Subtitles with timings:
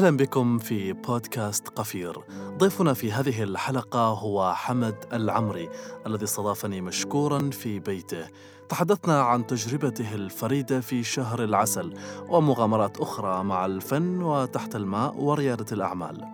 [0.00, 2.18] أهلا بكم في بودكاست قفير.
[2.58, 5.68] ضيفنا في هذه الحلقة هو حمد العمري
[6.06, 8.24] الذي استضافني مشكورا في بيته.
[8.68, 11.94] تحدثنا عن تجربته الفريدة في شهر العسل
[12.28, 16.24] ومغامرات أخرى مع الفن وتحت الماء وريادة الأعمال.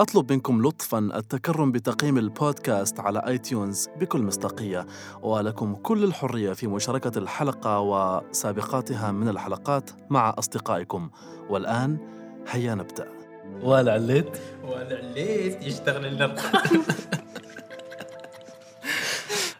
[0.00, 4.86] أطلب منكم لطفا التكرم بتقييم البودكاست على آي تيونز بكل مصداقية
[5.22, 11.10] ولكم كل الحرية في مشاركة الحلقة وسابقاتها من الحلقات مع أصدقائكم.
[11.50, 11.98] والآن
[12.48, 13.15] هيا نبدأ.
[13.62, 16.34] ولا عليت ولا عليت يشتغل لنا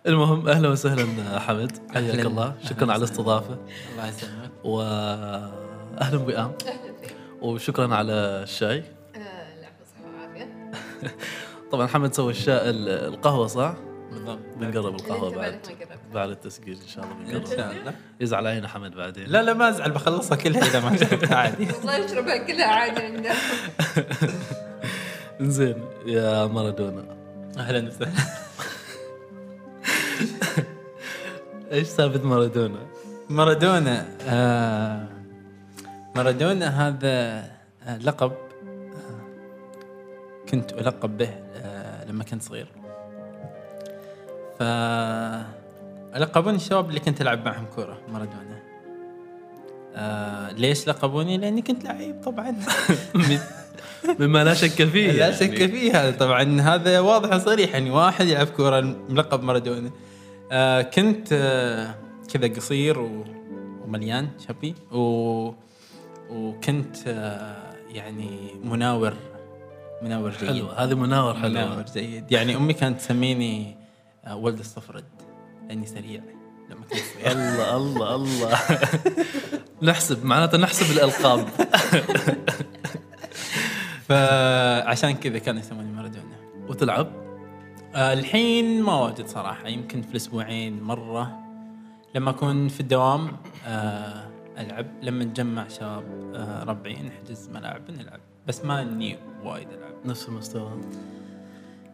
[0.07, 1.73] المهم أهلا وسهلا حمد.
[1.95, 2.27] حياك.
[2.27, 2.55] الله.
[2.65, 2.99] شكرا على.
[2.99, 3.59] الاستضافة.
[3.93, 4.51] الله يسلمك.
[4.65, 6.53] واهلا بقام
[7.43, 8.85] وشكرا على الشاي.
[9.17, 10.71] العفو صحة وعافية.
[11.73, 13.75] طبعا حمد سوى الشاي القهوة صح؟
[14.35, 15.61] بنقرب القهوة أنت بعد.
[16.15, 16.29] بعد.
[16.31, 17.95] التسجيل إن شاء الله إن بنقرب شاء الله.
[18.21, 19.25] يزعل علينا حمد بعدين.
[19.29, 21.69] لا لا ما أزعل بخلصها كلها إذا ما شربتها عادي.
[21.73, 23.33] والله يشربها كلها عادي عنده
[25.57, 27.17] زين يا مارادونا.
[27.59, 28.11] أهلا وسهلا.
[31.73, 32.79] إيش سالفه مارادونا؟
[33.31, 35.09] مارادونا آه
[36.17, 37.39] مارادونا هذا
[37.83, 39.21] آه لقب آه
[40.49, 41.31] كنت ألقب به
[42.09, 42.67] لما كنت صغير.
[44.59, 44.63] ف
[46.17, 48.57] لقبوني الشباب اللي كنت ألعب معهم كورة مارادونا.
[49.95, 52.57] آه ليش لقبوني؟ لأني كنت لعيب طبعا.
[54.21, 55.35] مما لا شك فيه لا يعني.
[55.37, 59.91] شك فيها طبعا هذا واضح وصريح يعني واحد يلعب كورة ملقب مارادونا.
[60.53, 61.95] آه كنت آه
[62.33, 63.25] كذا قصير و-
[63.85, 65.53] ومليان شبي و
[66.31, 67.57] وكنت آه
[67.91, 69.15] يعني مناور
[70.03, 70.49] مناور جيد.
[70.49, 70.67] حلو.
[70.67, 72.33] هذه مناور مناور حلوة جيد.
[72.33, 73.77] يعني أمي كانت تسميني
[74.35, 75.05] ولد الصفرد
[75.69, 76.23] لأني سريع.
[76.71, 78.59] لما كنت صغير الله الله الله.
[79.83, 81.49] نحسب معناته نحسب الألقاب.
[84.09, 86.37] فعشان كذا كانوا يسموني مارادونا
[86.69, 87.13] وتلعب؟
[87.95, 89.69] آه، الحين ما واجد صراحة.
[89.69, 91.39] يمكن في الأسبوعين مرة.
[92.15, 94.27] لما أكون في الدوام آه،
[94.59, 94.87] ألعب.
[95.03, 96.05] لما نجمع شباب
[96.35, 98.21] آه، ربعي نحجز ملاعب نلعب.
[98.47, 99.95] بس ما إني وايد ألعب.
[100.05, 100.81] نفس المستوى.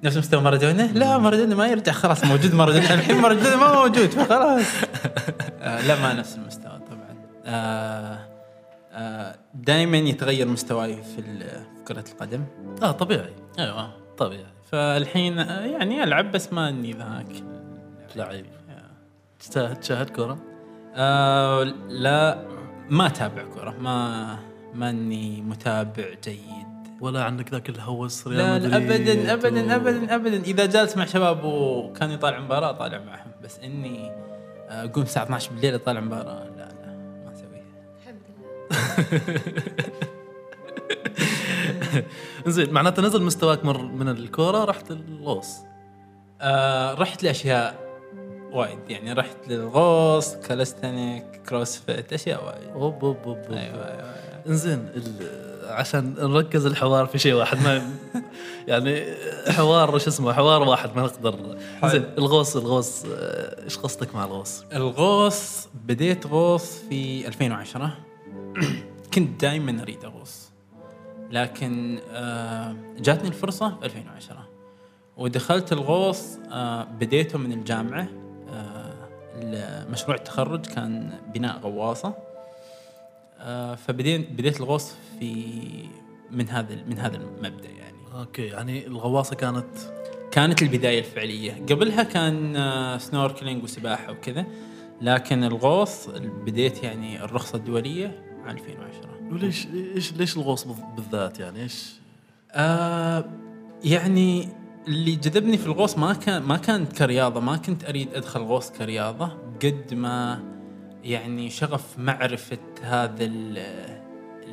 [0.04, 2.94] نفس مستوى مارادونا؟ لا مارادونا ما يرجع خلاص موجود مارادونا.
[2.94, 4.64] الحين مارادونا ما موجود فخلاص
[5.60, 7.14] آه، لا ما نفس المستوى طبعا.
[7.46, 8.18] آه،
[8.92, 11.22] آه، دائما يتغير مستواي في
[11.88, 12.44] كرة القدم.
[12.82, 13.32] آه طبيعي.
[13.58, 14.46] أيوه طبيعي.
[14.72, 17.42] فالحين يعني ألعب بس ما أني ذاك.
[18.16, 18.46] لعيب.
[19.50, 20.38] تشاهد تشاهد كرة؟
[20.94, 22.38] آه لا
[22.90, 23.70] ما أتابع كرة.
[23.80, 24.36] ما
[24.74, 26.71] ماني متابع جيد.
[27.02, 30.36] ولا عندك ذاك الهوس ريال لا, لا مدريد ابدا ابدا ابدا ابدا.
[30.42, 33.30] إذا جالس مع شباب وكان يطالع مباراة طالع معهم.
[33.44, 34.10] بس إني
[34.68, 36.44] آه، أقوم الساعة 12 بالليل أطالع مباراة.
[36.44, 37.64] لا لا ما أسويها.
[37.98, 38.22] الحمد
[41.92, 42.04] لله.
[42.52, 45.56] زين معناته نزل مستواك مر من الكرة رحت الغوص
[46.40, 47.92] آه رحت لأشياء
[48.52, 48.78] وايد.
[48.88, 52.68] يعني رحت للغوص calisthenics CrossFit أشياء وايد.
[52.68, 53.52] أوب أوب أوب أوب.
[53.52, 54.14] أيوه أيوه.
[54.46, 57.82] إنزين ال- عشان نركز الحوار في شيء واحد ما
[58.68, 59.04] يعني
[59.48, 61.58] حوار شو اسمه حوار واحد ما نقدر.
[61.84, 63.04] زين الغوص الغوص
[63.64, 67.92] إيش قصدك مع الغوص؟ الغوص بديت غوص في 2010
[69.14, 70.52] كنت دائما أريد أغوص.
[71.30, 74.48] لكن آه، جاتني الفرصة في 2010
[75.16, 78.08] ودخلت الغوص آه، بديته من الجامعة
[78.52, 82.14] آه، مشروع التخرج كان بناء غواصة.
[83.76, 85.34] فبديت بديت الغوص في
[86.30, 87.96] من هذا من هذا المبدأ يعني.
[88.14, 89.66] okay يعني الغواصة كانت
[90.30, 91.52] كانت البداية الفعلية.
[91.70, 94.46] قبلها كان آه، snorkeling وسباحة وكذا
[95.00, 96.08] لكن الغوص
[96.46, 99.66] بديت يعني الرخصة الدولية عام 2010 وليش
[99.96, 101.92] إيش ليش الغوص بال- بالذات يعني؟ إيش؟
[102.52, 103.24] آه
[103.84, 104.48] يعني
[104.88, 109.26] اللي جذبني في الغوص ما كان ما كانت كرياضة ما كنت أريد أدخل غوص كرياضة
[109.64, 110.42] قد ما
[111.04, 114.02] يعني شغف معرفة هذا ال-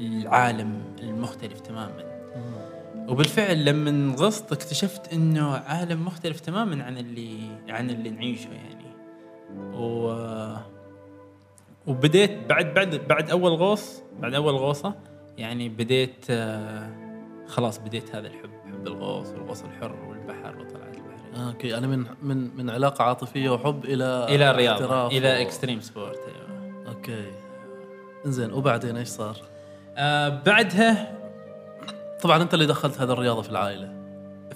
[0.02, 2.10] العالم المختلف تماما.
[3.10, 7.40] وبالفعل لما غصت اكتشفت إنه عالم مختلف تماما عن اللي
[7.70, 8.86] عن اللي نعيشه يعني.
[9.74, 10.14] و
[11.88, 14.94] وبديت بعد بعد بعد أول غوص بعد أول غوصة
[15.38, 16.26] يعني بديت
[17.48, 21.48] خلاص بديت هذا الحب حب الغوص والغوص الحر والبحر وطلعت البحر.
[21.50, 26.20] okay يعني من من من علاقة عاطفية وحب إلى إلى احتراف إلى و- extreme sport
[26.20, 26.88] أيوه.
[26.88, 27.32] okay.
[28.26, 29.38] إنزين وبعدين إيش صار؟
[29.98, 31.18] آه بعدها
[32.22, 33.94] طبعا أنت اللي دخلت هذه الرياضة في العائلة.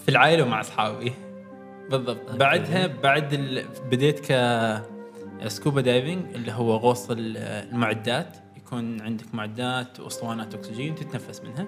[0.05, 1.13] في العائلة ومع أصحابي.
[1.89, 2.19] بالضبط.
[2.27, 2.37] okay.
[2.37, 3.65] بعدها بعد ال...
[3.91, 4.33] بديت ك
[5.47, 8.37] scuba diving اللي هو غوص ال- المعدات.
[8.57, 11.67] يكون عندك معدات واسطوانات أكسجين تتنفس منها.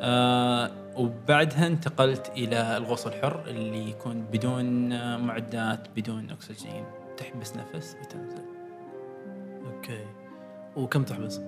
[0.00, 4.88] آه وبعدها انتقلت إلى الغوص الحر اللي يكون بدون
[5.26, 6.84] معدات بدون أكسجين.
[7.16, 8.44] تحبس نفس وتنزل.
[9.66, 10.04] أوكي.
[10.76, 11.40] وكم تحبس؟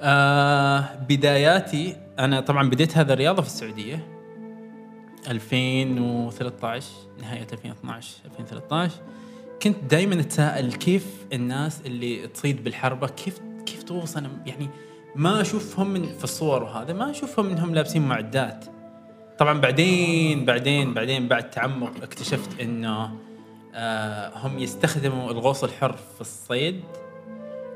[0.00, 4.06] آه بداياتي أنا طبعا بديت هذا الرياضة في السعودية.
[5.28, 6.86] 2013
[7.20, 8.94] نهاية 2012 2013
[9.62, 13.82] كنت دائما أتساءل كيف الناس اللي تصيد بالحربة كيف كيف
[14.16, 14.68] أنا يعني
[15.16, 18.64] ما أشوفهم من في الصور وهذا ما أشوفهم إنهم لابسين معدات.
[19.38, 23.10] طبعا بعدين بعدين بعدين بعد تعمق اكتشفت إنه
[23.74, 26.80] آه هم يستخدموا الغوص الحر في الصيد.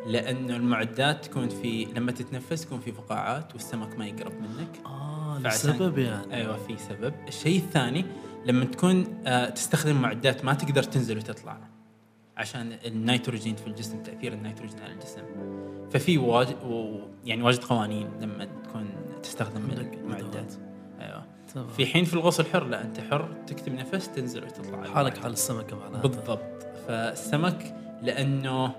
[0.07, 4.87] لأنه المعدات تكون في لما تتنفس تكون في فقاعات والسمك ما يقرب منك.
[4.87, 6.35] آه لسبب يعني.
[6.35, 7.15] أيوه في سبب.
[7.29, 8.05] الشيء الثاني
[8.47, 11.59] لما تكون آه تستخدم معدات ما تقدر تنزل وتطلع
[12.37, 15.23] عشان النيتروجين في الجسم تأثير النيتروجين على الجسم.
[15.91, 18.89] ففي واجد و يعني واجد قوانين لما تكون
[19.23, 20.55] تستخدم المعدات.
[21.01, 21.25] أيوه.
[21.55, 21.69] تمام.
[21.69, 24.85] في حين في الغوص الحر لا أنت حر تكتم نفس تنزل وتطلع.
[24.95, 25.19] حالك.
[25.19, 26.67] حال السمكة معناها بالضبط.
[26.89, 28.73] فالسمك لأنه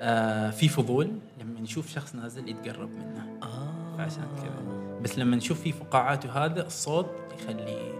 [0.00, 1.10] آه في فضول
[1.40, 3.38] لما يشوف شخص نازل يتقرب منه.
[3.42, 3.96] آه.
[3.98, 5.00] فعشان كذا.
[5.02, 7.94] بس لما نشوف فيه فقاعات وهذا الصوت يخليه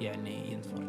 [0.00, 0.84] يعني ينفر.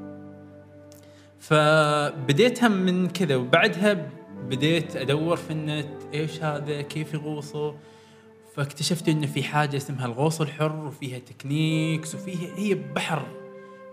[1.39, 4.09] فبديتها من كذا وبعدها
[4.49, 7.73] بديت أدور في النت إيش هذا؟ كيف يغوصوا؟
[8.55, 13.25] فاكتشفت إنه في حاجة اسمها الغوص الحر وفيها techniques وفيها هي بحر.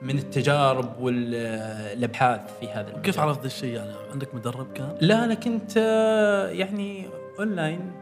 [0.02, 3.02] من التجارب والابحاث في هذا المجال.
[3.02, 7.06] كيف عرفت الشيء؟ يعني عندك مدرب كان؟ لا أنا كنت آه، يعني
[7.38, 7.93] اونلاين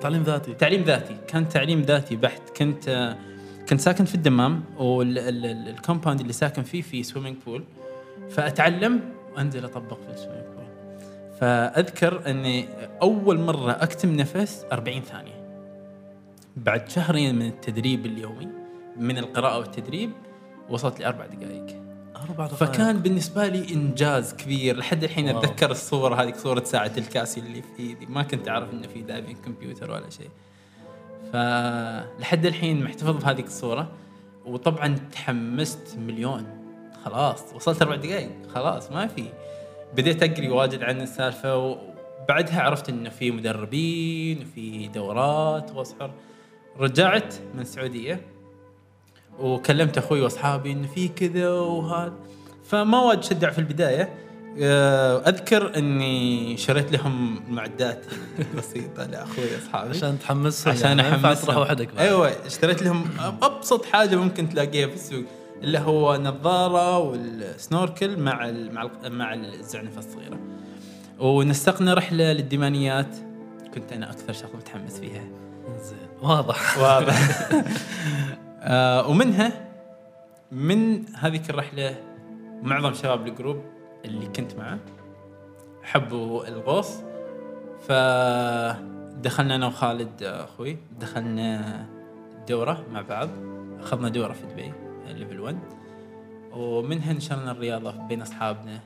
[0.00, 0.54] تعليم ذاتي.
[0.54, 1.16] تعليم ذاتي.
[1.28, 2.42] كان تعليم ذاتي بحت.
[2.56, 3.16] كنت آه،
[3.68, 7.64] كنت ساكن في الدمام وال compound اللي ساكن فيه في swimming pool
[8.30, 9.00] فأتعلم
[9.34, 10.68] وأنزل أطبق في ال swimming pool
[11.40, 12.68] فأذكر إني
[13.02, 15.38] أول مرة أكتم نفس 40 ثانية.
[16.56, 18.48] بعد شهرين من التدريب اليومي
[18.96, 20.10] من القراءة والتدريب
[20.70, 21.82] وصلت لاربع دقائق
[22.16, 25.38] أربع دقائق فكان بالنسبة لي إنجاز كبير لحد الحين wow.
[25.38, 29.36] أتذكر الصور هذه صورة ساعة الكاسيو اللي في ايدي ما كنت أعرف إنه في diving
[29.36, 30.30] computer ولا شيء.
[31.32, 33.90] فلحد الحين محتفظ بهذيك الصورة
[34.46, 36.46] وطبعا تحمست مليون.
[37.04, 39.24] خلاص وصلت أربع دقائق خلاص ما في.
[39.96, 46.10] بديت أقري واجد عن السالفة وبعدها عرفت إنه في مدربين وفي دورات واصحر
[46.78, 48.20] رجعت من السعودية.
[49.40, 52.12] وكلمت أخوي وأصحابي انه في كذا وهذا.
[52.64, 54.14] فما واجد شجع في البداية.
[54.62, 58.04] آه، أذكر إني شريت لهم معدات
[58.58, 59.90] بسيطة لأخوي وأصحابي.
[59.90, 61.46] عشان تحمسهم عشان يعني ينفع أحمسهم.
[61.46, 61.88] تروح وحدك.
[61.98, 63.04] أيوه اشتريت لهم
[63.42, 65.24] أبسط حاجة ممكن تلاقيها في السوق
[65.62, 68.50] اللي هو نظارة والسنوركل مع
[69.10, 70.38] مع الزعنفه الصغيرة.
[71.18, 73.16] ونسقنا رحلة للديمانيات.
[73.74, 75.24] كنت أنا أكثر شخص متحمس فيها.
[75.82, 76.08] زين.
[76.22, 76.78] واضح.
[76.78, 77.48] واضح.
[78.60, 79.68] آه ومنها
[80.52, 81.96] من هذيك الرحلة
[82.62, 83.62] معظم شباب الجروب
[84.04, 84.78] اللي كنت معه
[85.82, 86.96] حبوا الغوص.
[87.88, 91.86] فدخلنا أنا وخالد آه، أخوي دخلنا
[92.48, 93.28] دورة مع بعض.
[93.80, 94.72] أخذنا دورة في دبي
[95.08, 95.58] level 1
[96.52, 98.80] ومنها نشرنا الرياضة بين أصحابنا.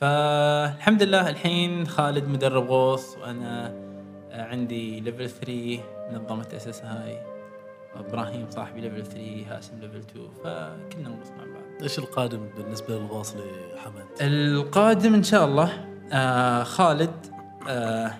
[0.00, 3.66] فالحمد لله الحين خالد مدرب غوص وأنا
[4.30, 5.80] آه، عندي level 3
[6.12, 7.33] منظمة SSI
[7.96, 11.82] إبراهيم صاحبي level 3 هاشم level 2 فكنا نغوص مع بعض.
[11.82, 13.34] إيش القادم بالنسبة للغوص
[13.76, 17.26] لحمد؟ القادم إن شاء الله آه خالد
[17.68, 18.10] آه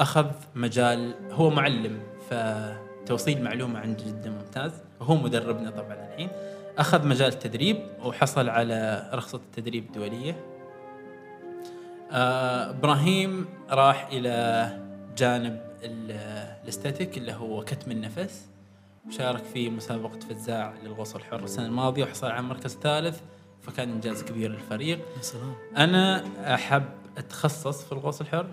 [0.00, 1.98] أخذ مجال هو معلم
[2.30, 6.28] فتوصيل معلومة عنده جدا ممتاز وهو مدربنا طبعا الحين.
[6.78, 10.36] أخذ مجال التدريب وحصل على رخصة التدريب الدولية.
[12.12, 14.68] آه إبراهيم راح إلى
[15.16, 18.46] جانب ال- الأستاتيك اللي هو كتم النفس.
[19.08, 23.20] وشارك في مسابقة فزاع للغوص الحر السنة الماضية وحصل على مركز ثالث
[23.62, 24.98] فكان إنجاز كبير للفريق.
[25.16, 25.54] يا سلام.
[25.76, 26.84] أنا أحب
[27.18, 28.46] أتخصص في الغوص الحر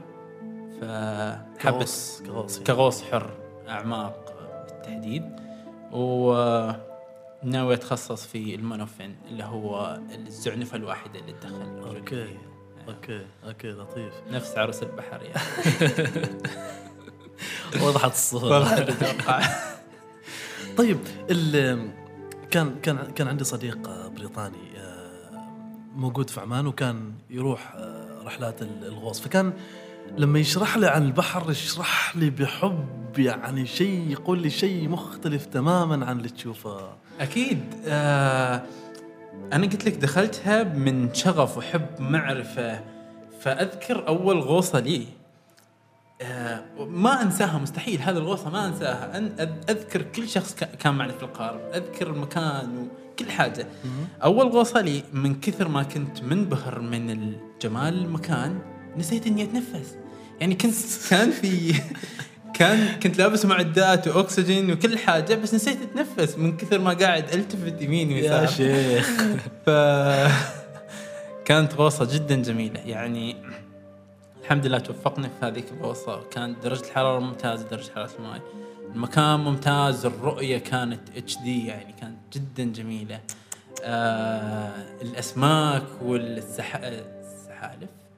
[0.81, 2.65] فحبت كغوص كغوص يعني.
[2.65, 3.29] كغوص حر
[3.69, 4.33] أعماق
[4.67, 5.23] بالتحديد.
[5.91, 12.37] وناوي أتخصص في ال monofin اللي هو الزعنفه الواحده اللي تدخل okay.
[12.87, 14.13] okay okay لطيف.
[14.31, 16.27] نفس عروس البحر يعني.
[17.83, 18.33] وضحت
[18.89, 19.41] أتوقع
[20.77, 20.97] طيب
[22.51, 25.31] كان كان كان عندي صديق آه، بريطاني آه،
[25.95, 29.21] موجود في عمان وكان يروح آه، رحلات ال- الغوص.
[29.21, 29.53] فكان
[30.17, 32.87] لما يشرح لي عن البحر يشرح لي بحب
[33.17, 36.79] يعني شيء يقول لي شيء مختلف تماما عن اللي تشوفه.
[37.19, 38.63] أكيد آه
[39.53, 42.79] أنا قلت لك دخلتها من شغف وحب معرفة
[43.39, 45.07] فأذكر أول غوصة لي.
[46.79, 49.17] ما أنساها مستحيل هذه الغوصه ما أنساها.
[49.17, 53.67] أن أذكر كل شخص كا- كان معنا في القارب أذكر المكان وكل حاجة.
[54.23, 58.59] أول غوصه لي من كثر ما كنت منبهر من الجمال المكان
[58.97, 59.95] نسيت إني أتنفس.
[60.41, 60.73] يعني كنت
[61.09, 61.73] كان في
[62.53, 67.81] كان كنت لابس معدات وأكسجين وكل حاجة بس نسيت أتنفس من كثر ما قاعد ألتفت
[67.81, 68.47] يمين يا ويسار.
[68.47, 69.09] شيخ.
[69.65, 69.69] ف
[71.45, 72.79] كانت غوصة جدا جميلة.
[72.79, 73.35] يعني
[74.43, 78.41] الحمد لله توفقنا في هذيك الغوصة كانت درجة الحرارة ممتازة درجة حرارة الماء
[78.95, 83.19] المكان ممتاز الرؤية كانت اتش دي يعني كانت جدا جميلة.
[83.83, 84.71] آه
[85.01, 87.03] الأسماك والسحالف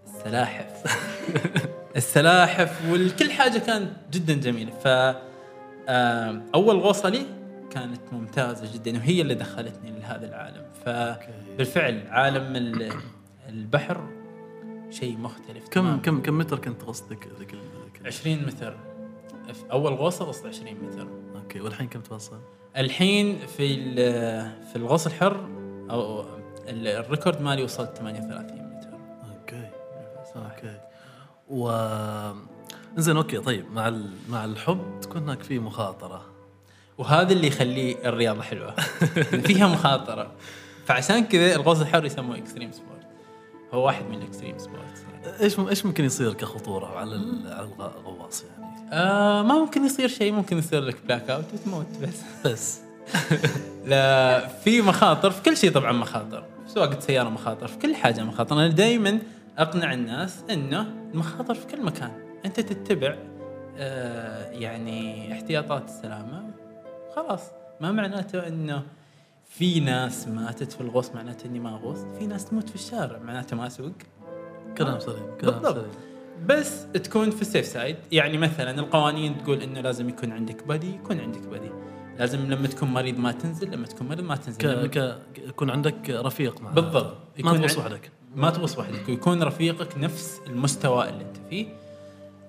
[0.07, 0.97] السلاحف.
[1.95, 4.71] السلاحف وكل حاجة كانت جدا جميلة.
[4.71, 7.25] ف آه أول غوصة لي
[7.71, 10.65] كانت ممتازة جدا وهي اللي دخلتني لهذا العالم.
[10.85, 12.93] فبالفعل عالم ال-
[13.49, 14.07] البحر
[14.99, 15.97] شيء مختلف كم تماماً.
[16.01, 18.77] كم كم متر كنت غصتك ذيك ال- ذيك ال- 20 متر.
[19.53, 21.07] في أول غوصة غصت 20 متر.
[21.35, 22.39] okay والحين كم توصل؟
[22.77, 23.95] الحين في
[24.71, 25.47] في الغوص الحر
[25.91, 26.21] أو
[26.67, 28.89] ال- ال record مالي وصلت 38 متر.
[29.39, 29.69] okay
[30.35, 30.79] okay.
[31.49, 31.71] و
[32.97, 34.09] زين okay طيب مع ال...
[34.29, 36.25] مع الحب تكون هناك في مخاطرة.
[36.97, 38.75] وهذا اللي يخلي الرياضة حلوة.
[39.47, 40.31] فيها مخاطرة.
[40.85, 42.94] فعشان كذا الغوص الحر يسموه extreme sport
[43.75, 45.39] هو واحد من ال extreme sports يعني.
[45.41, 47.15] إيش إيش ممكن يصير كخطورة على.
[47.45, 52.21] على الغواص يعني؟ آه ما ممكن يصير شيء ممكن يصير لك blackout وتموت بس.
[52.45, 52.79] بس.
[53.85, 56.43] لا في مخاطر في كل شيء طبعا مخاطر.
[56.65, 58.55] في سواقة سيارة مخاطر في كل حاجة مخاطر.
[58.55, 59.19] أنا دائما
[59.57, 62.11] أقنع الناس أنه المخاطر في كل مكان.
[62.45, 63.15] أنت تتبع
[63.77, 66.51] آه يعني احتياطات السلامة
[67.15, 67.41] خلاص.
[67.81, 68.83] ما معناته أنه
[69.57, 73.55] في ناس ماتت في الغوص معناته إني ما اغوص في ناس تموت في الشارع معناته
[73.55, 73.91] ما أسوق.
[74.77, 75.75] كلام سليم كلام بالضبط.
[75.75, 75.89] سليم
[76.45, 81.19] بس تكون في السيف سايد يعني مثلا القوانين تقول إنه لازم يكون عندك بدي يكون
[81.19, 81.69] عندك بدي
[82.19, 84.87] لازم لما تكون مريض ما تنزل لما تكون مريض ما تنزل.
[84.87, 84.97] ك...
[84.97, 85.19] ك...
[85.37, 86.73] يكون عندك رفيق معك.
[86.73, 87.17] بالضبط.
[87.39, 88.11] ما تغوص وحدك.
[88.35, 89.09] ما تغوص وحدك.
[89.09, 91.67] ويكون رفيقك نفس المستوى اللي أنت فيه.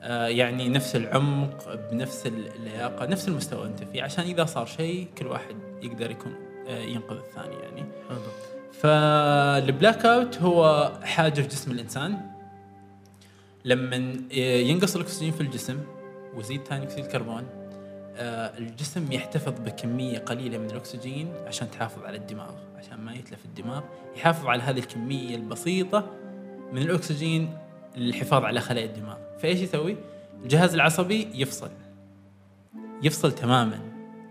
[0.03, 4.03] آه يعني نفس العمق بنفس اللياقة نفس المستوى أنت فيه.
[4.03, 7.85] عشان إذا صار شيء كل واحد يقدر يكون ينقذ الثاني يعني.
[8.73, 12.31] فال blackout هو حاجة في جسم الإنسان.
[13.65, 13.97] لما
[14.41, 15.81] ينقص الأكسجين في الجسم
[16.35, 17.47] ويزيد ثاني أكسيد الكربون
[18.19, 23.83] آه، الجسم يحتفظ بكمية قليلة من الأكسجين عشان تحافظ على الدماغ عشان ما يتلف الدماغ.
[24.17, 26.11] يحافظ على هذه الكمية البسيطة
[26.73, 27.59] من الأكسجين
[27.97, 29.17] للحفاظ على خلايا الدماغ.
[29.39, 29.97] فإيش يسوي؟
[30.43, 31.71] الجهاز العصبي يفصل.
[33.03, 33.81] يفصل تماما.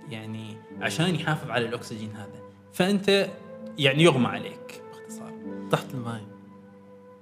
[0.10, 0.35] يعني
[0.82, 2.40] عشان يحافظ على الأكسجين هذا.
[2.74, 3.30] فأنت
[3.78, 5.34] يعني يغمى عليك باختصار.
[5.72, 6.22] تحت الماي.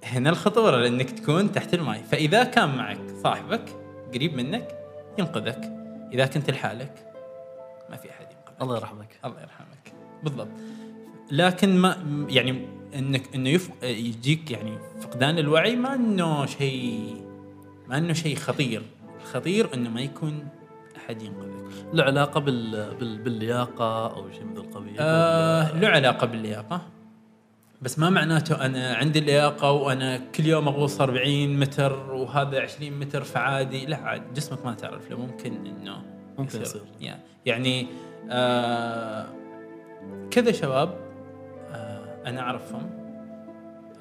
[0.03, 3.65] هنا الخطورة لأنك تكون تحت الماء فإذا كان معك صاحبك
[4.13, 4.67] قريب منك
[5.19, 5.61] ينقذك.
[6.13, 7.13] إذا كنت لحالك
[7.89, 8.61] ما في أحد ينقذك.
[8.61, 9.19] الله يرحمك.
[9.25, 9.93] الله يرحمك.
[10.23, 10.47] بالضبط.
[11.31, 11.97] لكن ما
[12.29, 13.69] يعني إنك إنه يف...
[13.83, 17.15] يجيك يعني فقدان الوعي ما إنه شيء
[17.87, 18.81] ما إنه شيء خطير.
[19.21, 20.47] الخطير إنه ما يكون
[21.05, 22.95] احد ينقذك له علاقة بال...
[22.99, 23.17] بال...
[23.17, 26.81] باللياقة أو شيء من القبيل؟ آه له علاقة باللياقة.
[27.81, 33.23] بس ما معناته أنا عندي اللياقة وأنا كل يوم أغوص 40 متر وهذا 20 متر
[33.23, 33.85] فعادي.
[33.85, 35.17] لا عاد جسمك ما تعرف له.
[35.17, 36.01] ممكن إنه
[36.37, 36.81] ممكن يصير.
[37.45, 37.87] يعني
[38.29, 39.25] آه
[40.31, 40.89] كذا شباب
[41.71, 42.89] آه أنا أعرفهم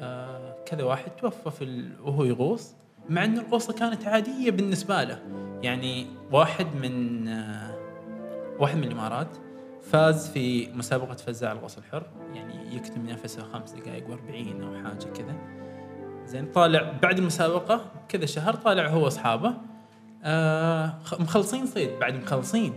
[0.01, 1.91] آه كذا واحد توفى في ال...
[2.03, 2.75] وهو يغوص.
[3.09, 5.19] مع إن الغوصه كانت عادية بالنسبة له.
[5.63, 7.73] يعني واحد من آه
[8.59, 9.29] واحد من الإمارات
[9.83, 12.03] فاز في مسابقة فزاع الغوص الحر.
[12.35, 15.35] يعني يكتم نفسه خمس دقائق و40 أو حاجة كذا.
[16.27, 19.55] زين طالع بعد المسابقة كذا شهر طالع هو وأصحابه.
[20.25, 22.75] آه مخلصين صيد بعد مخلصين.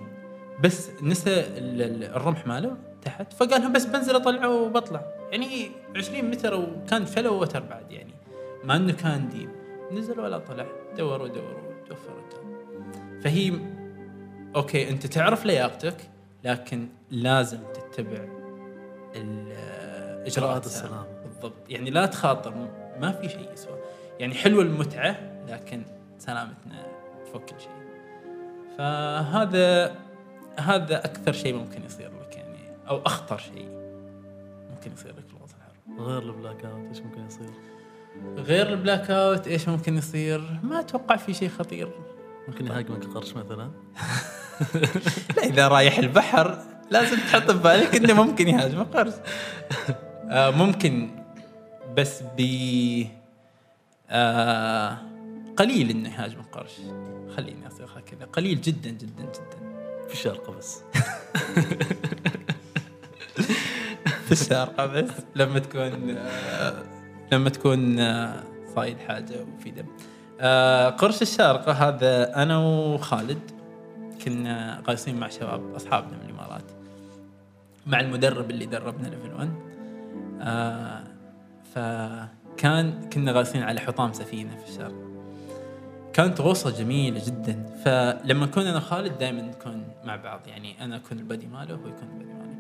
[0.64, 3.34] بس نسى ال- ال- الرمح ماله تحت.
[3.34, 5.02] فقال لهم بس بنزل أطلعه وبطلع.
[5.32, 8.14] يعني 20 متر وكان flow water بعد يعني.
[8.64, 9.50] ما إنه كان deep.
[9.92, 13.54] نزل ولا طلع؟ دوروا دوروا الرجال فهي
[14.56, 15.98] okay أنت تعرف لياقتك
[16.44, 18.24] لكن لازم تتبع
[19.16, 19.52] ال-
[20.26, 21.24] إجراءات إجراءات السلامه السلامة.
[21.26, 21.54] بالضبط.
[21.70, 22.54] يعني لا تخاطر
[23.00, 23.78] ما في شيء يسوى.
[24.20, 25.16] يعني حلوة المتعة
[25.48, 25.84] لكن
[26.18, 26.86] سلامتنا
[27.26, 27.72] تفوق كل شيء.
[28.78, 29.96] فهذا
[30.60, 32.58] هذا أكثر شيء ممكن يصير لك يعني
[32.90, 33.70] أو أخطر شيء
[34.72, 36.04] ممكن يصير لك في الغوص الحر.
[36.04, 37.50] غير ال blackout إيش ممكن يصير؟
[38.38, 41.90] غير ال blackout إيش ممكن يصير؟ ما أتوقع في شيء خطير.
[42.48, 43.72] ممكن يهاجمك قرش مثلا.
[45.38, 46.58] لا إذا رايح البحر
[46.92, 49.14] لازم تحط في بالك إنه ممكن يهاجم قرش
[50.30, 51.10] آه ممكن
[51.98, 52.42] بس ب
[54.10, 54.98] آه
[55.58, 56.72] قليل إنه يهاجم القرش.
[57.38, 58.26] خليني أصيغها كذا.
[58.26, 59.76] قليل جدا جدا جدا.
[60.08, 60.80] في الشارقه بس.
[64.26, 66.84] في الشارقه بس لما تكون آه،
[67.32, 68.44] لما تكون آه،
[68.76, 69.86] صايد حاجة وفي دم
[70.40, 73.52] آه، قرش الشارقة هذا أنا وخالد
[74.26, 76.72] كنا قايصين مع شباب أصحابنا من الإمارات
[77.88, 79.50] مع المدرب اللي دربنا ليفل 1
[80.42, 81.04] آه
[81.76, 85.06] فكان كنا غاصين على حطام سفينة في الشارقة.
[86.14, 87.66] كانت غوصة جميلة جدا.
[87.86, 90.48] فلما كنا أنا وخالد دائما نكون مع بعض.
[90.48, 92.55] يعني أنا أكون البدي ماله وهو يكون البدي مالي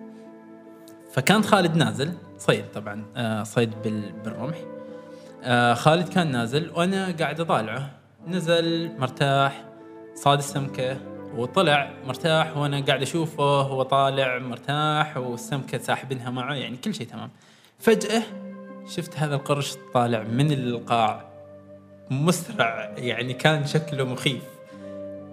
[1.15, 4.55] فكان خالد نازل صيد طبعا آه صيد بال- بالرمح.
[5.43, 7.91] آه خالد كان نازل وأنا قاعد أطالعه.
[8.27, 9.63] نزل مرتاح
[10.15, 10.97] صاد السمكة
[11.35, 17.29] وطلع مرتاح وأنا قاعد أشوفه هو طالع مرتاح والسمكة ساحبينها معه يعني كل شيء تمام.
[17.79, 18.21] فجأة
[18.87, 21.25] شفت هذا القرش طالع من القاع.
[22.11, 24.43] مسرع يعني كان شكله مخيف.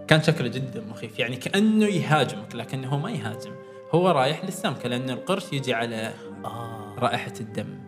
[0.09, 3.53] كان شكله جدا مخيف يعني كأنه يهاجمك لكنه ما يهاجم.
[3.95, 6.13] هو رايح للسمكة لأن القرش يجي على
[6.45, 6.95] آه.
[6.99, 7.79] رائحة الدم.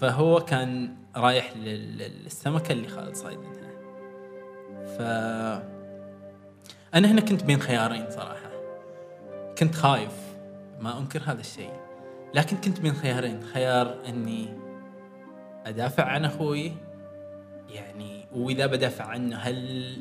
[0.00, 3.66] فهو كان رايح لل- للسمكة اللي خالد صايدنها
[4.98, 5.00] ف
[6.94, 8.50] أنا هنا كنت بين خيارين صراحة.
[9.58, 10.12] كنت خايف
[10.80, 11.72] ما أنكر هذا الشيء.
[12.34, 13.42] لكن كنت بين خيارين.
[13.44, 14.48] خيار أني
[15.66, 16.72] أدافع عن أخوي.
[17.70, 19.96] يعني وإذا بدافع عنه هل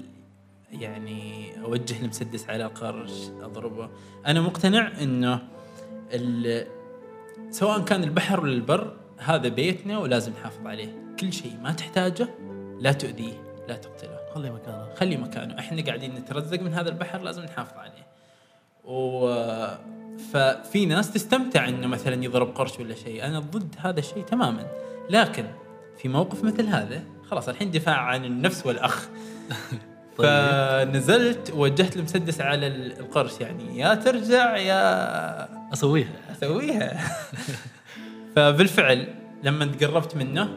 [0.71, 3.89] يعني أوجه المسدس على القرش أضربه.
[4.25, 5.41] أنا مقتنع إنه
[7.51, 11.15] سواء كان البحر ولا البر هذا بيتنا ولازم نحافظ عليه.
[11.19, 12.27] كل شيء ما تحتاجه
[12.79, 14.19] لا تؤذيه لا تقتله.
[14.33, 14.93] خلي مكانه.
[14.95, 15.59] خلي مكانه.
[15.59, 18.05] إحنا قاعدين نترزق من هذا البحر لازم نحافظ عليه.
[18.85, 19.27] و
[20.33, 23.25] ففي ناس تستمتع إنه مثلا يضرب قرش ولا شيء.
[23.25, 24.67] أنا ضد هذا الشيء تماما.
[25.09, 25.45] لكن
[25.97, 29.09] في موقف مثل هذا خلاص الحين دفاع عن النفس والأخ.
[30.17, 30.27] طيب.
[30.27, 36.09] فنزلت ووجهت المسدس على ال- القرش يعني يا ترجع يا أسويها.
[36.31, 36.99] أسويها.
[38.35, 39.07] فبالفعل
[39.43, 40.49] لما تقربت منه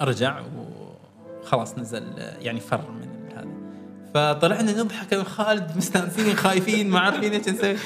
[0.00, 0.40] رجع
[1.42, 2.04] وخلاص نزل
[2.40, 3.48] يعني فر من هذا.
[4.34, 7.76] فطلعنا نضحك أنا وخالد مستانسين خايفين ما عارفين إيش نسوي.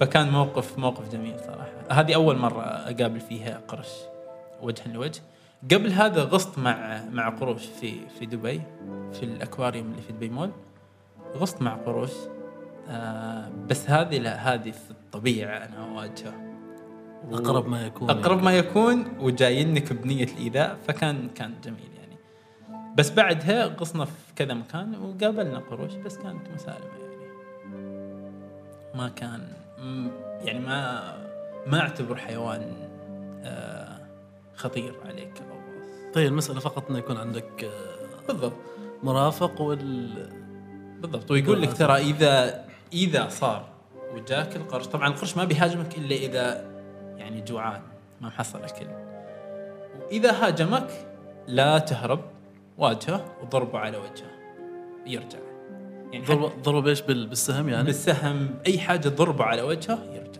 [0.00, 2.00] فكان موقف موقف جميل صراحة.
[2.00, 3.88] هذه أول مرة أقابل فيها قرش
[4.62, 5.20] وجها لوجه.
[5.64, 8.60] قبل هذا غصت مع مع قروش في في دبي
[9.12, 10.50] في الأكواريوم اللي في دبي مول.
[11.36, 12.10] غصت مع قروش.
[12.88, 16.34] آه بس هذه لا هذه في الطبيعة أنا اواجهه
[17.30, 22.16] و- أقرب ما يكون أقرب ما يكون وجايينك بنية الإيذاء فكان كان جميل يعني.
[22.96, 27.30] بس بعدها غصنا في كذا مكان وقابلنا قروش بس كانت مسالمة يعني.
[28.94, 29.40] ما كان
[30.44, 31.12] يعني ما
[31.66, 32.72] ما أعتبر حيوان
[33.44, 34.00] آه
[34.56, 35.42] خطير عليك.
[36.14, 38.52] طيب المسألة فقط إنه يكون عندك آه، بالضبط.
[39.02, 40.10] مرافق وال
[41.00, 43.68] بالضبط ويقول لك ترى إذا إذا صار
[44.14, 46.64] وجاك القرش طبعا القرش ما بيهاجمك إلا إذا
[47.16, 47.80] يعني جوعان
[48.20, 48.86] ما محصل أكل.
[50.06, 50.90] وإذا هاجمك
[51.48, 52.20] لا تهرب
[52.78, 54.30] واجهه وضربه على وجهه
[55.06, 55.38] يرجع.
[56.12, 60.39] يعني ضرب ضرب إيش؟ بال- بالسهم يعني؟ بالسهم أي حاجة ضربه على وجهه يرجع.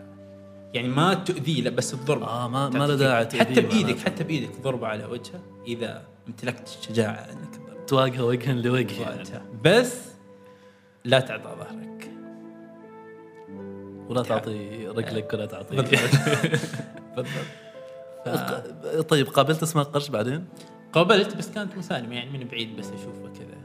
[0.74, 2.22] يعني ما تؤذيه لا بس الضرب.
[2.22, 3.98] آه ما ما له داعي حتى بإيدك.
[3.98, 9.24] حتى بإيدك ضربه على وجهه إذا امتلكت الشجاعة إنك تواجهه وجها لوجه يعني.
[9.64, 9.94] بس
[11.04, 12.10] لا تعطى ظهرك.
[14.08, 15.76] ولا تعطي رجلك ولا تعطي.
[17.16, 17.26] بالضبط.
[19.10, 20.44] طيب قابلت اسماء قرش بعدين؟
[20.92, 23.58] قابلت بس كانت مسالمة يعني من بعيد بس اشوفه كذا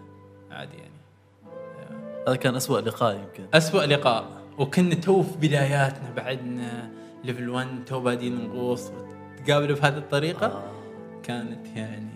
[0.52, 0.96] عادي يعني.
[2.28, 3.46] هذا كان أسوأ لقاء يمكن.
[3.54, 4.45] أسوأ لقاء.
[4.58, 6.90] وكنا تو في بداياتنا بعدنا
[7.24, 8.92] level 1 تو بادين نغوص
[9.42, 10.72] وتقابلوا بهذه الطريقة آه.
[11.24, 12.08] كانت يعني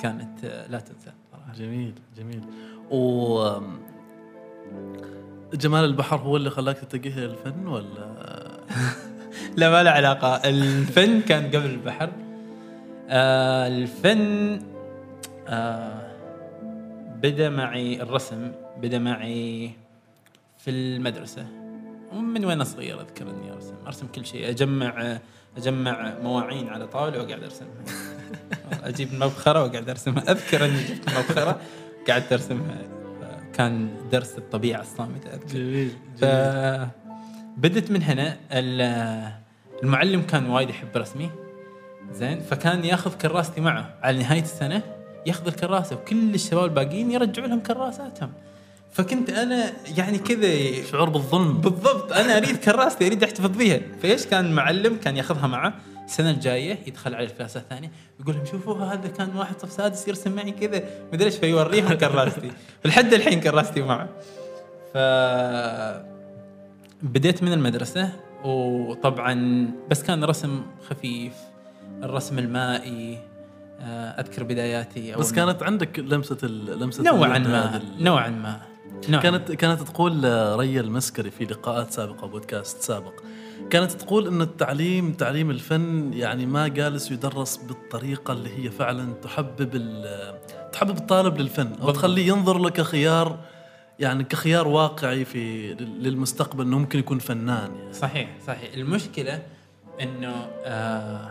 [0.00, 1.52] كانت لا تنسى صراحة.
[1.58, 2.40] جميل جميل.
[2.90, 3.60] و
[5.54, 8.16] جمال البحر هو اللي خلاك تتجه للفن ولا؟
[9.56, 10.34] لا ما له علاقة.
[10.36, 12.10] الفن كان قبل البحر.
[13.08, 14.60] آه الفن
[15.48, 16.12] آه
[17.22, 19.70] بدأ معي الرسم بدأ معي
[20.64, 21.46] في المدرسة.
[22.12, 23.74] ومن وأنا صغير أذكر إني أرسم.
[23.86, 24.48] أرسم كل شيء.
[24.48, 25.18] أجمع
[25.56, 27.70] أجمع مواعين على طاولة وأقعد أرسمها.
[28.84, 30.30] أجيب المبخره وأقعد أرسمها.
[30.30, 31.60] أذكر إني جبت مبخرة
[32.08, 32.78] قعدت أرسمها.
[33.52, 35.48] كان درس الطبيعة الصامتة أذكر.
[35.48, 38.36] جميل فبدت من هنا.
[38.52, 39.32] ال-
[39.82, 41.30] المعلم كان وايد يحب رسمي.
[42.12, 42.40] زين.
[42.40, 43.94] فكان ياخذ كراستي معه.
[44.02, 44.82] على نهاية السنة
[45.26, 48.32] ياخذ الكراسة وكل الشباب الباقيين يرجعوا لهم كراساتهم.
[48.92, 51.52] فكنت أنا يعني كذا شعور بالظلم.
[51.52, 52.12] بالضبط.
[52.12, 55.74] أنا أريد كراستي أريد أحتفظ فيها فإيش؟ كان المعلم كان ياخذها معه.
[56.04, 60.08] السنة الجاية يدخل على ال class الثانية يقول لهم شوفوا هذا كان واحد صف سادس
[60.08, 60.82] يرسم معي كذا.
[61.12, 62.52] مدري إيش فيوريهم كراستي.
[62.84, 64.08] لحد الحين كراستي معه.
[64.94, 64.98] ف
[67.02, 68.12] بديت من المدرسة
[68.44, 71.32] وطبعا بس كان رسم خفيف
[72.02, 73.18] الرسم المائي
[73.80, 75.14] آه، أذكر بداياتي.
[75.14, 78.71] بس كانت عندك لمسة لمسة نوعا ما نوعا ما.
[79.08, 83.12] نوعاً كانت كانت تقول آه، ريا المسكري في لقاءات سابقة بودكاست سابق
[83.70, 89.70] كانت تقول إن التعليم تعليم الفن يعني ما جالس يدرس بالطريقة اللي هي فعلا تحبب
[89.74, 90.38] ال-
[90.72, 91.90] تحبب الطالب للفن أو.
[91.90, 93.38] تخليه ينظر له كخيار
[93.98, 97.92] يعني كخيار واقعي في للمستقبل إنه ممكن يكون فنان يعني.
[97.92, 99.42] صحيح صحيح المشكلة
[100.00, 101.30] إنه آه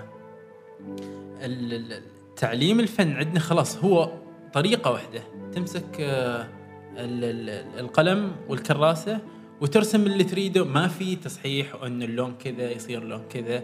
[2.37, 4.11] تعليم الفن عندنا خلاص هو
[4.53, 6.47] طريقة واحدة تمسك آه
[6.97, 9.19] القلم والكراسة
[9.61, 10.65] وترسم اللي تريده.
[10.65, 13.63] ما في تصحيح وان اللون كذا يصير لون كذا.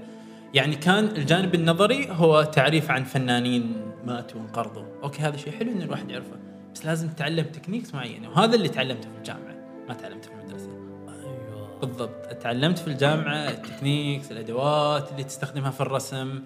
[0.54, 5.82] يعني كان الجانب النظري هو تعريف عن فنانين ماتوا وانقرضوا okay هذا شيء حلو إن
[5.82, 6.38] الواحد يعرفه.
[6.76, 9.56] بس لازم تتعلم techniques معينة وهذا اللي تعلمته في الجامعة.
[9.88, 10.70] ما تعلمته في المدرسة.
[11.10, 11.80] أيوه.
[11.80, 12.26] بالضبط.
[12.42, 16.44] تعلمت في الجامعة ال techniques الأدوات اللي تستخدمها في الرسم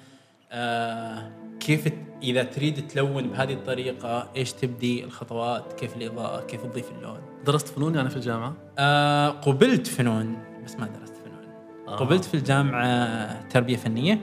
[0.52, 1.32] آه
[1.62, 1.94] كيف
[2.24, 7.96] إذا تريد تلون بهذه الطريقة إيش تبدي الخطوات؟ كيف الإضاءة؟ كيف تضيف اللون؟ درست فنون
[7.96, 11.46] يعني في الجامعة؟ آه قبلت فنون بس ما درست فنون.
[11.88, 11.96] آه.
[11.96, 14.20] قبلت في الجامعة تربية فنية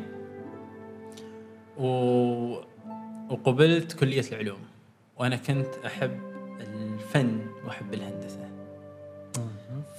[1.78, 1.86] و...
[3.30, 4.60] وقبلت كلية العلوم.
[5.16, 6.20] وأنا كنت أحب
[6.60, 8.48] الفن وأحب الهندسة.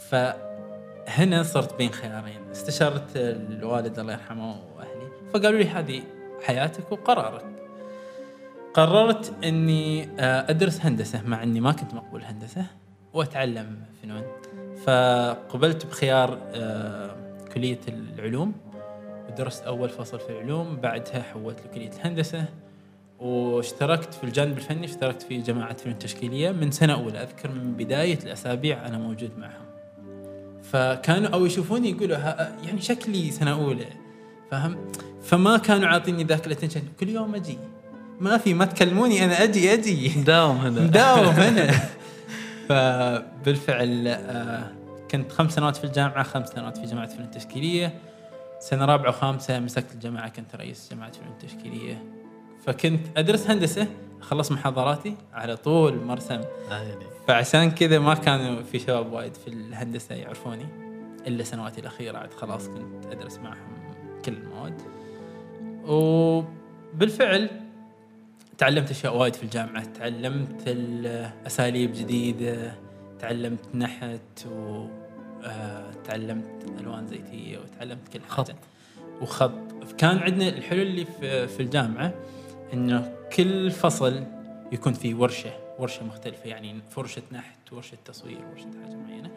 [0.10, 2.40] فهنا صرت بين خيارين.
[2.52, 6.02] استشرت الوالد الله يرحمه واهلي فقالوا لي هذه
[6.44, 7.46] حياتك وقرارك.
[8.74, 12.66] قررت إني آه، أدرس هندسة مع إني ما كنت مقبول هندسة
[13.14, 14.24] وأتعلم فنون.
[14.86, 17.16] فقبلت بخيار آه،
[17.54, 18.54] كلية العلوم
[19.30, 22.46] ودرست أول فصل في العلوم بعدها حولت لكلية الهندسة
[23.20, 26.52] واشتركت في الجانب الفني اشتركت في جماعة فنون تشكيلية.
[26.52, 29.66] من سنة أولى أذكر من بداية الأسابيع أنا موجود معهم.
[30.64, 32.18] فكانوا أو يشوفوني يقولوا
[32.66, 33.86] يعني شكلي سنة أولى.
[34.52, 34.78] فاهم
[35.24, 37.58] فما كانوا عاطيني ذاك الاتنشن كل يوم أجي.
[38.20, 40.08] ما في ما تكلموني أنا أجي أجي.
[40.24, 40.82] داوم هنا.
[40.82, 41.72] مداوم هنا.
[42.70, 44.72] فبالفعل آه،
[45.12, 47.94] كنت خمس سنوات في الجامعة خمس سنوات في جامعه فنون تشكيلية.
[48.60, 52.04] سنة رابعة وخامسة مسكت الجامعة كنت رئيس جامعه فنون تشكيلية.
[52.66, 53.88] فكنت أدرس هندسة
[54.22, 56.42] أخلص محاضراتي على طول مرسم.
[56.72, 57.06] آه يعني.
[57.28, 60.66] فعشان كذا ما كانوا في شباب وايد في الهندسة يعرفوني
[61.28, 63.79] إلا سنواتي الأخيرة عاد خلاص كنت أدرس معهم.
[64.26, 64.82] كل المواد.
[65.86, 67.50] وبالفعل
[68.58, 69.84] تعلمت أشياء وايد في الجامعة.
[69.84, 72.76] تعلمت الأساليب جديدة
[73.20, 74.86] تعلمت نحت و
[75.44, 78.28] آه، تعلمت ألوان زيتية وتعلمت كل حاجة.
[78.28, 78.56] خط.
[79.22, 79.52] وخط.
[79.98, 82.14] كان عندنا الحلو اللي في في الجامعة
[82.74, 84.24] إنه كل فصل
[84.72, 86.50] يكون في ورشة ورشة مختلفة.
[86.50, 89.30] يعني فرشة نحت ورشة تصوير ورشة حاجة معينة.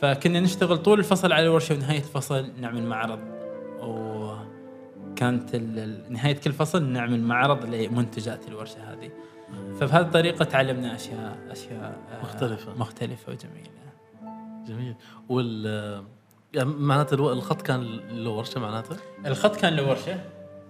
[0.00, 3.39] فكنا نشتغل طول الفصل على الورشه ونهاية الفصل نعمل معرض
[5.22, 9.10] ال- نهاية كل فصل نعمل معرض لمنتجات الورشة هذه.
[9.80, 12.74] فبهذه الطريقة تعلمنا اشياء أشياء آه، مختلفة.
[12.74, 13.70] مختلفة وجميلة.
[14.66, 14.94] جميل.
[15.28, 16.04] وال
[16.54, 20.20] يعني معناته الو- الخط كان له ورشة معناته؟ الخط كان له ورشة.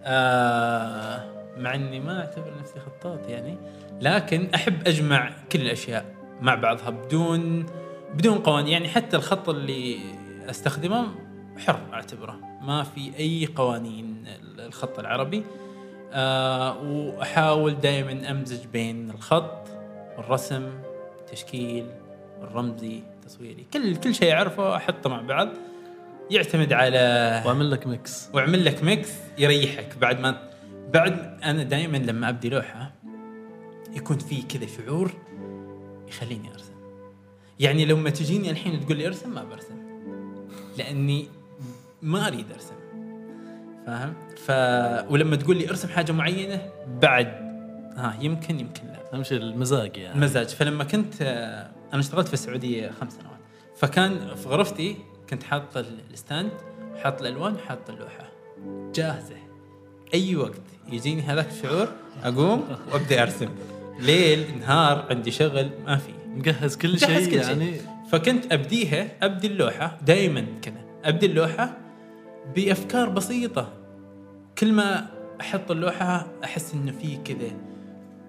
[0.05, 1.25] آه
[1.57, 3.59] مع إني ما أعتبر نفسي خطاط يعني.
[4.01, 7.67] لكن أحب أجمع كل الأشياء مع بعضها بدون
[8.15, 8.69] بدون قوانين.
[8.73, 9.99] يعني حتى الخط اللي
[10.51, 11.07] أستخدمه
[11.59, 12.41] حر أعتبره.
[12.61, 14.25] ما في أي قوانين
[14.59, 15.43] الخط العربي.
[16.13, 19.69] آه وأحاول دائما أمزج بين الخط
[20.19, 20.71] والرسم
[21.21, 21.87] التشكيل
[22.43, 23.67] الرمزي التصويري.
[23.73, 25.49] كل كل شيء أعرفه أحطه مع بعض.
[26.31, 28.29] يعتمد على واعمل لك mix.
[28.33, 29.99] واعمل لك mix يريحك.
[30.01, 30.51] بعد ما
[30.93, 32.93] بعد أنا دائما لما أبدي لوحة
[33.93, 35.13] يكون في كذا شعور
[36.09, 36.73] يخليني أرسم.
[37.61, 39.75] يعني لما تجيني الحين تقول لي أرسم ما برسم.
[40.79, 41.29] لأني
[42.03, 42.75] ما أريد أرسم.
[43.87, 44.51] فاهم؟ ف
[45.13, 46.63] ولما تقول لي ارسم حاجة معينة
[47.03, 47.27] بعد
[47.97, 49.15] ها يمكن يمكن لا.
[49.15, 50.15] اهم شيء المزاج يعني.
[50.15, 51.23] المزاج فلما كنت
[51.93, 53.39] أنا اشتغلت في السعودية خمس سنوات.
[53.77, 54.97] فكان في غرفتي
[55.31, 56.51] كنت حاط ال- الستاند
[56.95, 58.29] وحاط الألوان وحاط اللوحة.
[58.95, 59.37] جاهزة.
[60.15, 60.61] أي وقت
[60.93, 61.89] يجيني هذاك الشعور
[62.25, 63.49] أقوم وأبدأ أرسم.
[64.01, 66.13] ليل نهار عندي شغل ما في.
[66.27, 67.49] مجهز كل مجهز شيء كل شيء.
[67.49, 67.73] يعني.
[68.13, 70.81] فكنت أبديها أبدي اللوحة دائما كذا.
[71.05, 71.77] أبدي اللوحة
[72.55, 73.73] بأفكار بسيطة.
[74.59, 75.07] كل ما
[75.41, 77.51] أحط اللوحة أحس إنه في كذا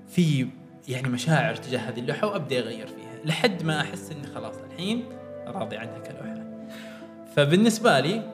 [0.07, 0.47] في
[0.87, 5.03] يعني مشاعر تجاه هذه اللوحة وأبدأ أغير فيها لحد ما أحس إني خلاص الحين
[5.47, 6.43] راضي عنها كلوحة.
[7.35, 8.33] فبالنسبة لي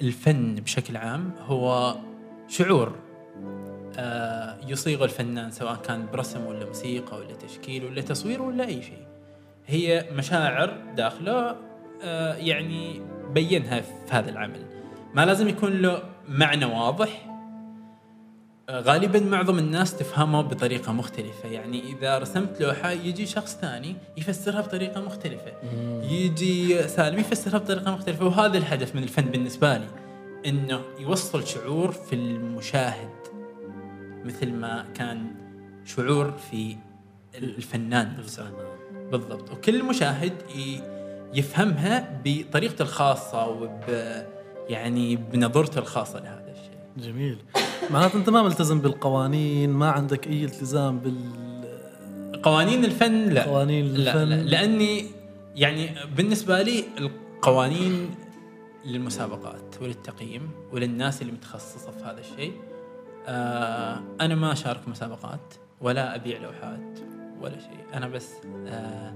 [0.00, 1.96] الفن بشكل عام هو
[2.48, 2.92] شعور
[3.98, 9.06] آه، يصيغه الفنان سواء كان برسم ولا موسيقى ولا تشكيل ولا تصوير ولا أي شيء.
[9.66, 11.56] هي مشاعر داخله
[12.02, 14.66] آه، يعني بينها في هذا العمل.
[15.14, 17.24] ما لازم يكون له معنى واضح.
[18.70, 21.48] غالبا معظم الناس تفهمه بطريقة مختلفة.
[21.48, 25.52] يعني إذا رسمت لوحة يجي شخص ثاني يفسرها بطريقة مختلفة.
[26.02, 28.26] يجي سالم يفسرها بطريقة مختلفة.
[28.26, 29.88] وهذا الهدف من الفن بالنسبة لي
[30.46, 33.10] إنه يوصل شعور في المشاهد
[34.24, 35.26] مثل ما كان
[35.84, 36.76] شعور في
[37.34, 38.50] الفنان نفسه.
[39.12, 39.50] بالضبط.
[39.50, 40.32] وكل مشاهد
[41.34, 43.80] يفهمها بطريقته الخاصة وب
[44.68, 47.12] يعني بنظرته الخاصة لهذا الشيء.
[47.12, 47.38] جميل.
[47.90, 51.00] معناته أنت ما ملتزم بالقوانين ما عندك أي التزام
[52.42, 53.42] قوانين الفن لا.
[53.42, 54.28] بالقوانين لا, الفن.
[54.28, 55.06] لا لأني
[55.56, 58.10] يعني بالنسبة لي القوانين
[58.86, 62.52] للمسابقات وللتقييم وللناس اللي متخصصة في هذا الشيء
[63.26, 66.98] آه أنا ما أشارك مسابقات ولا أبيع لوحات
[67.40, 67.84] ولا شيء.
[67.94, 68.28] أنا بس
[68.66, 69.12] آه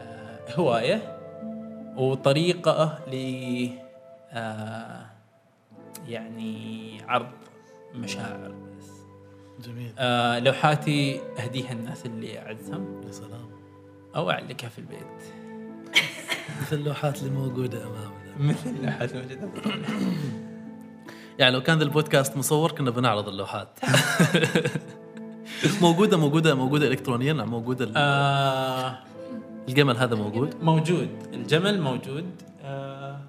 [0.00, 1.17] آه هواية
[1.98, 3.68] وطريقة ل
[4.32, 5.06] آه
[6.08, 7.26] يعني عرض
[7.94, 8.54] مشاعر.
[8.78, 8.86] بس
[9.66, 9.92] جميل.
[9.98, 13.00] آه لوحاتي أهديها الناس اللي أعزهم.
[13.06, 13.50] يا سلام.
[14.16, 15.22] أو أعلقها في البيت.
[16.62, 18.52] مثل اللوحات اللي موجودة أمامنا.
[18.52, 19.70] مثل اللوحات الموجوده
[21.38, 23.78] يعني لو كان البودكاست مصور كنا بنعرض اللوحات.
[25.82, 28.98] موجودة موجودة موجودة الكترونيا نعم موجودة ال- آه
[29.68, 31.08] الجمل هذا موجود؟ موجود.
[31.32, 32.24] الجمل موجود.
[32.62, 33.20] آه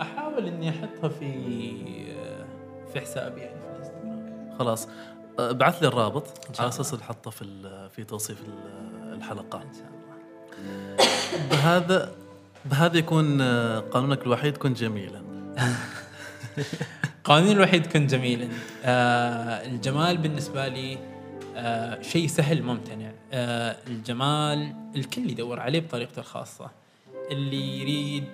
[0.00, 1.26] أحاول إني أحطها في
[2.18, 2.44] آه
[2.92, 4.56] في حسابي يعني في الإنستغرام.
[4.58, 4.88] خلاص.
[5.38, 6.26] أه، ابعث لي الرابط
[6.60, 7.44] على أساس نحطه في
[7.96, 9.62] في توصيف ال- الحلقة.
[9.62, 11.46] إن شاء الله.
[11.50, 12.12] بهذا
[12.64, 13.42] بهذا يكون
[13.80, 15.22] قانونك الوحيد كن جميلا.
[17.24, 18.48] قانوني الوحيد كن جميلا.
[18.84, 20.98] آه الجمال بالنسبة لي
[21.56, 23.10] آه شيء سهل ممتنع.
[23.32, 26.70] آه الجمال الكل يدور عليه بطريقته الخاصة.
[27.30, 28.24] اللي يريد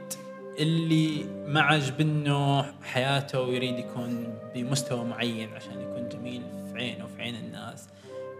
[0.58, 7.34] اللي ما عجبنه حياته ويريد يكون بمستوى معين عشان يكون جميل في عينه وفي عين
[7.34, 7.88] الناس.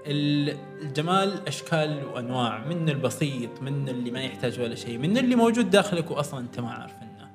[0.07, 5.71] ال- الجمال أشكال وأنواع من البسيط من اللي ما يحتاج ولا شيء من اللي موجود
[5.71, 7.29] داخلك واصلا أنت ما عارف عنه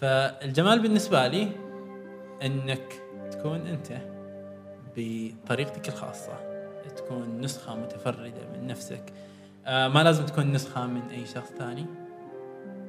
[0.00, 1.48] فالجمال بالنسبة لي
[2.42, 2.92] إنك
[3.32, 3.98] تكون أنت
[4.96, 6.53] بطريقتك الخاصة.
[7.04, 9.12] تكون نسخة متفردة من نفسك.
[9.66, 11.86] آه ما لازم تكون نسخة من أي شخص ثاني.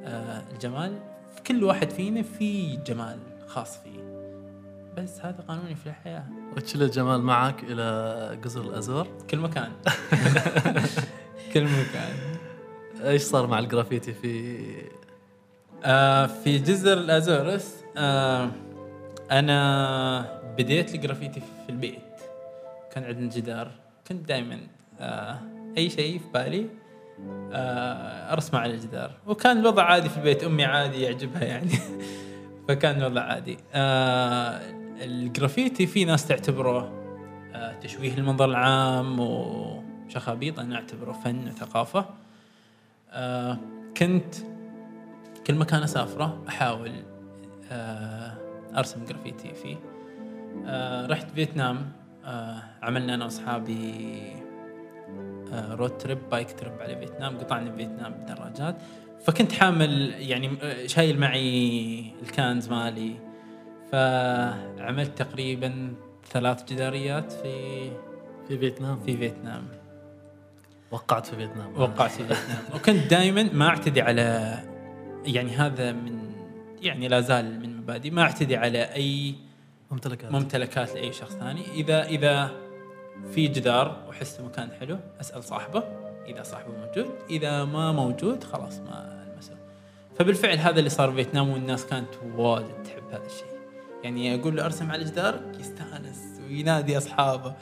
[0.03, 0.99] آه الجمال.
[1.35, 3.99] في كل واحد فينا في جمال خاص فيه.
[4.97, 6.23] بس هذا قانوني في الحياة.
[6.57, 9.71] وتشيل الجمال معك إلى جزر الازور كل مكان.
[11.53, 12.13] كل مكان.
[13.03, 14.65] إيش صار مع الجرافيتي في
[15.83, 18.51] آه في جزر الازورس آه
[19.31, 21.99] أنا بديت الجرافيتي في البيت.
[22.91, 23.71] كان عندنا جدار.
[24.07, 24.59] كنت دائما
[24.99, 25.39] آه
[25.77, 26.69] أي شيء في بالي
[27.51, 31.71] آه ارسمه على الجدار وكان الوضع عادي في البيت أمي عادي يعجبها يعني.
[32.67, 33.57] فكان الوضع عادي.
[33.73, 34.61] آه
[35.01, 37.05] الجرافيتي في ناس تعتبره
[37.81, 42.05] تشويه للمنظر العام وشخابيط أنا أعتبره فن وثقافة.
[43.97, 44.35] كنت
[45.47, 46.91] كل مكان أسافره أحاول
[48.77, 49.77] أرسم جرافيتي فيه.
[51.07, 51.91] رحت فيتنام.
[52.81, 53.93] عملنا أنا وأصحابي
[55.53, 58.75] آه road trip bike trip على فيتنام قطعنا فيتنام بدراجات
[59.25, 63.15] فكنت حامل يعني آه، شايل معي ال cans مالي.
[63.91, 65.93] فعملت تقريبا
[66.31, 67.89] ثلاث جداريات في
[68.47, 68.99] في فيتنام.
[69.05, 69.67] في فيتنام.
[70.91, 71.81] وقعت في فيتنام.
[71.81, 72.63] وقعت في فيتنام.
[72.75, 74.57] وكنت دائما ما أعتدي على
[75.25, 76.19] يعني هذا من
[76.81, 78.11] يعني لا زال من مبادئي.
[78.11, 79.35] ما أعتدي على أي
[79.91, 80.31] ممتلكات.
[80.31, 81.61] ممتلكات لأي شخص ثاني.
[81.73, 82.51] إذا إذا
[83.31, 85.83] في جدار واحس مكان حلو أسأل صاحبه.
[86.27, 89.53] إذا صاحبه موجود إذا ما موجود خلاص ما المسه
[90.19, 93.55] فبالفعل هذا اللي صار في فيتنام والناس كانت واجد تحب هذا الشيء.
[94.03, 97.53] يعني أقول له أرسم على الجدار يستأنس وينادي أصحابه.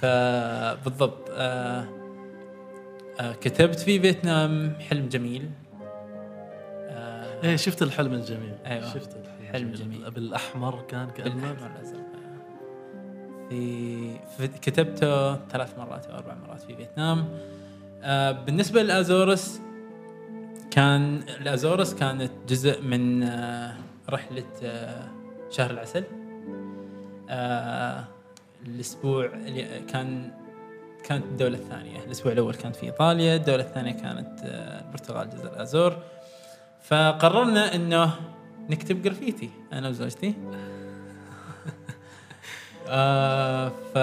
[0.00, 1.88] فبالضبط آه
[3.20, 5.50] آه كتبت في فيتنام حلم جميل.
[5.82, 8.54] آه إيه شفت الحلم الجميل.
[8.66, 8.94] أيوة.
[8.94, 9.37] شفت الحلم.
[9.52, 10.10] حلم جميل.
[10.10, 12.08] بالاحمر كان كأنه بالأحمر الأزرق
[13.48, 17.28] في, في كتبته ثلاث مرات أو أربع مرات في فيتنام.
[18.02, 19.60] آه بالنسبة للازورس
[20.70, 23.74] كان الازورس كانت جزء من آه
[24.10, 25.08] رحلة آه
[25.50, 26.04] شهر العسل.
[28.66, 30.30] الأسبوع اللي كان
[31.04, 34.40] كانت الدولة الثانية، الأسبوع الأول كانت في إيطاليا، الدولة الثانية كانت
[34.84, 35.96] البرتغال جزر الأزور.
[36.82, 38.14] فقررنا إنه
[38.70, 40.34] نكتب جرافيتي أنا وزوجتي.
[42.88, 43.98] آه ف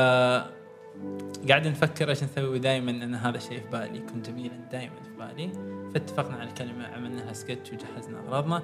[1.50, 3.98] قاعد نفكر إيش نسوي دائما إن هذا الشيء في بالي.
[3.98, 5.50] يكون جميلا دائما في بالي.
[5.94, 8.64] فاتفقنا على الكلمة عملنا لها سكتش وجهزنا أغراضنا.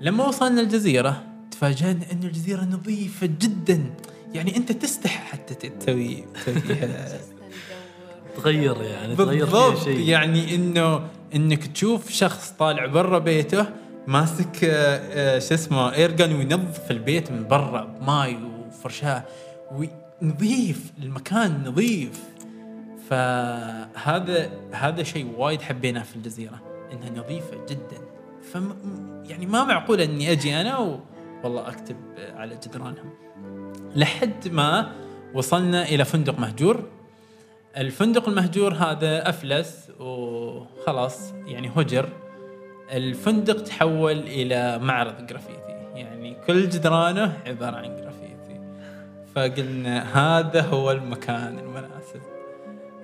[0.00, 3.94] لما وصلنا الجزيرة تفاجأنا إن الجزيرة نظيفة جدا.
[4.34, 7.18] يعني أنت تستحي حتى تسوي تسوي فيها
[8.36, 10.08] تغير يعني تغير فيها شيء.
[10.08, 13.66] يعني إنه إنك تشوف شخص طالع برا بيته
[14.06, 19.22] ماسك آه، آه، شو اسمه ايرجن وينظف البيت من برا بماي وفرشاة
[19.72, 22.30] ونظيف المكان نظيف.
[23.10, 26.60] فهذا هذا شيء وايد حبيناه في الجزيرة
[26.92, 27.98] إنها نظيفة جدا.
[28.52, 28.72] فم
[29.24, 31.00] يعني ما معقول إني أجي أنا و
[31.44, 31.96] والله أكتب
[32.34, 33.10] على جدرانهم.
[33.96, 34.92] لحد ما
[35.34, 36.84] وصلنا إلى فندق مهجور.
[37.76, 42.08] الفندق المهجور هذا أفلس وخلاص يعني هجر.
[42.92, 45.60] الفندق تحول إلى معرض جرافيتي.
[45.94, 48.60] يعني كل جدرانه عبارة عن جرافيتي.
[49.34, 52.20] فقلنا هذا هو المكان المناسب.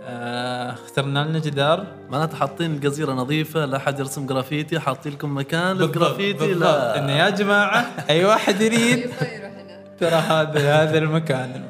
[0.03, 1.87] آه، اخترنا لنا جدار.
[2.11, 6.62] معناته حاطين الجزيرة نظيفة لا أحد يرسم جرافيتي حاطين لكم مكان للجرافيتي بالضبط.
[6.62, 6.99] لا.
[6.99, 9.11] إنه يا جماعة أي واحد يريد
[10.01, 11.64] ترى هذا هذا المكان.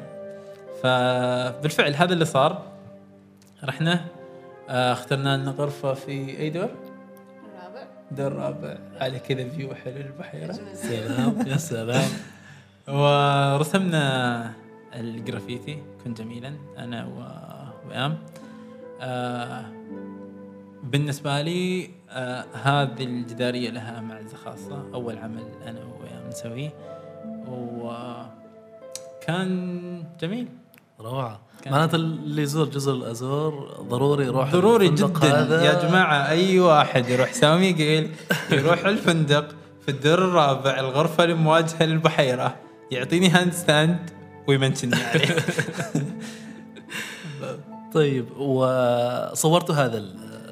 [0.83, 2.61] فبالفعل هذا اللي صار.
[3.63, 4.05] رحنا
[4.69, 6.69] آه، اخترنا لنا غرفة في اي دور؟
[8.19, 10.53] رابع على كذا view حلو البحيرة.
[10.89, 11.47] سلام.
[11.47, 12.09] يا سلام
[12.87, 14.03] ورسمنا
[14.95, 18.17] الجرافيتي كن جميلا أنا و- وأم.
[19.01, 19.65] آه
[20.83, 24.85] بالنسبة لي آه هذه الجدارية لها معزة خاصة.
[24.93, 26.69] أول عمل أنا وأم نسويه.
[29.17, 30.47] وكان جميل.
[30.99, 31.39] روعة.
[31.63, 35.41] كان- معناته اللي يزور جزر الازور ضروري يروح ضروري جدا.
[35.41, 35.63] هذا.
[35.65, 38.11] يا جماعة أي واحد يروح سامي قيل
[38.51, 39.47] يروح الفندق
[39.81, 42.55] في الدور الرابع الغرفة المواجهه للبحيرة
[42.91, 44.09] يعطيني handstand
[44.47, 45.35] ويمنشني عليه.
[47.93, 50.05] طيب وصورتوا هذا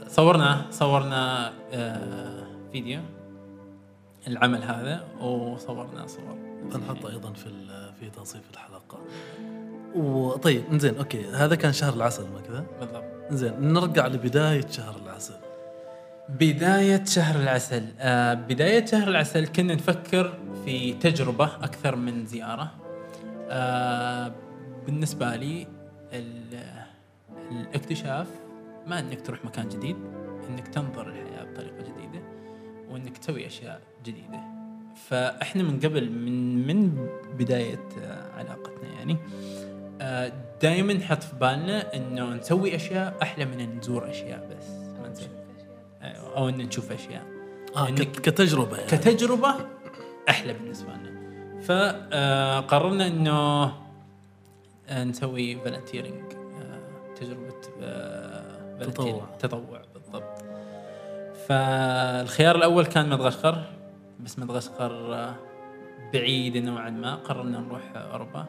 [0.08, 3.00] صورنا صورنا آه فيديو
[4.28, 6.38] العمل هذا وصورنا صور.
[6.74, 7.50] بنحطه أيضا في
[8.00, 8.98] في توصيف الحلقة.
[9.96, 11.26] وطيب انزين okay.
[11.28, 13.04] هذا كان شهر العسل ما كذا؟ بالضبط.
[13.30, 15.34] زين نرجع لبداية شهر العسل.
[16.30, 17.84] بداية شهر العسل.
[18.00, 22.72] آه بداية شهر العسل كنا نفكر في تجربة أكثر من زيارة.
[23.50, 24.32] آه
[24.86, 25.68] بالنسبة لي
[26.14, 26.86] ال-
[27.52, 28.28] الاكتشاف
[28.88, 29.96] ما أنك تروح مكان جديد
[30.50, 32.24] أنك تنظر الحياة بطريقة جديدة
[32.90, 34.40] وأنك تسوي أشياء جديدة.
[35.10, 37.08] فإحنا من قبل من من
[37.40, 39.18] بداية آه علاقتنا يعني
[40.62, 44.70] دائما نحط في بالنا إنه نسوي أشياء أحلى من إن نزور أشياء بس
[45.02, 45.28] ما نسوي
[46.02, 47.24] أيوة، أو إن نشوف أشياء.
[47.76, 48.90] آه كت- كتجربة يعني.
[48.90, 49.56] كتجربة
[50.30, 51.16] أحلى بالنسبة لنا.
[51.62, 53.64] فقررنا إنه
[54.90, 56.32] آه، نسوي فالنتيرنج
[57.16, 59.26] تجربة آه، volunteering، تطوع.
[59.40, 60.44] تطوع بالضبط.
[61.48, 63.64] فالخيار الأول كان مدغشقر
[64.20, 65.36] بس مدغشقر آه،
[66.14, 67.16] بعيدة نوعا ما.
[67.16, 68.46] قررنا نروح أوروبا.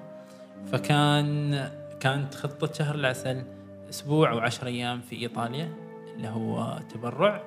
[0.72, 3.44] فكان كانت خطة شهر العسل
[3.90, 5.72] أسبوع أو عشر أيام في إيطاليا
[6.16, 7.42] اللي هو تبرع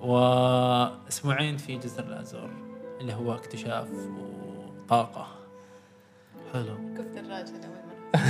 [0.00, 2.50] وأسبوعين في جزر الأزور
[3.00, 3.88] اللي هو اكتشاف
[4.84, 5.26] وطاقة.
[6.52, 6.94] حلو.
[6.96, 8.24] كفت الراجل أول مرة.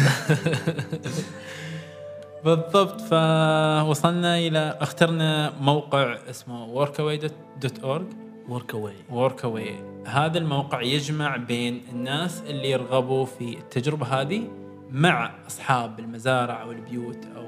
[2.44, 12.70] بالضبط فوصلنا إلى اخترنا موقع اسمه workaway.org workaway workaway هذا الموقع يجمع بين الناس اللي
[12.70, 14.48] يرغبوا في التجربة هذه
[14.90, 17.46] مع أصحاب المزارع أو البيوت أو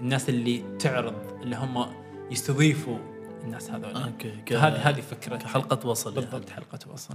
[0.00, 1.86] الناس اللي تعرض اللي هم
[2.30, 2.98] يستضيفوا
[3.44, 4.02] الناس هذول.
[4.02, 5.36] أوكي ك- هذه هذه فكرة.
[5.36, 6.26] كحلقة وصل يعني.
[6.30, 7.14] بالضبط حلقة وصل.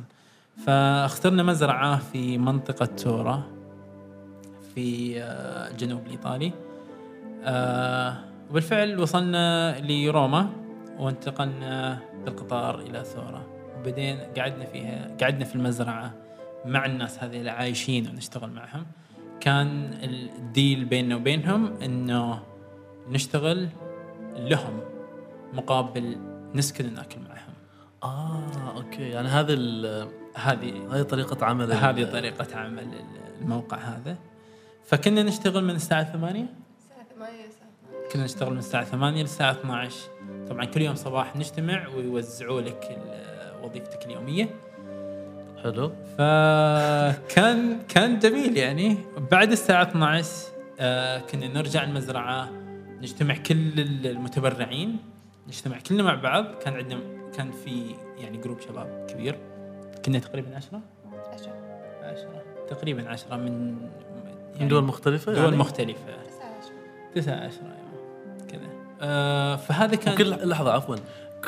[0.65, 3.43] فاخترنا مزرعة في منطقة تورا
[4.75, 6.51] في آه، الجنوب الإيطالي.
[7.43, 8.17] آه،
[8.49, 10.49] وبالفعل وصلنا لروما
[10.99, 13.45] وانتقلنا بالقطار إلى ثورة.
[13.79, 16.13] وبعدين قعدنا فيها قعدنا في المزرعة
[16.65, 18.85] مع الناس هذه اللي عايشين ونشتغل معهم.
[19.39, 22.43] كان الديل بيننا وبينهم إنه
[23.09, 23.69] نشتغل
[24.35, 24.79] لهم
[25.53, 26.17] مقابل
[26.55, 27.53] نسكن وناكل معهم.
[28.03, 29.09] آه أوكي.
[29.09, 32.87] يعني هذه ال- هذه هذه طريقة عمل هذه طريقة عمل
[33.41, 34.15] الموقع هذا.
[34.85, 36.45] فكنا نشتغل من الساعة 8
[36.79, 37.67] الساعة 8 الساعة
[38.13, 39.95] كنا نشتغل من الساعة 8 للساعة 12
[40.49, 42.97] طبعا كل يوم صباح نجتمع ويوزعوا لك
[43.63, 44.49] وظيفتك اليومية.
[45.63, 45.91] حلو.
[46.17, 48.97] فكان كان جميل يعني.
[49.31, 50.29] بعد الساعة 12
[50.79, 52.49] آه كنا نرجع المزرعة
[53.01, 54.97] نجتمع كل المتبرعين
[55.47, 56.45] نجتمع كلنا مع بعض.
[56.45, 56.99] كان عندنا
[57.37, 59.37] كان في يعني جروب شباب كبير.
[60.05, 60.81] كنا تقريبا عشرة.
[61.33, 61.53] عشرة.
[62.03, 62.43] عشرة.
[62.69, 63.77] تقريبا عشرة من
[64.59, 66.13] من دول مختلفة دول يعني؟ مختلفة.
[66.23, 66.73] تسعة عشرة
[67.15, 67.86] تسعة عشرة أيوة كذا
[69.01, 70.95] آه فهذا كان وكل لحظة عفوا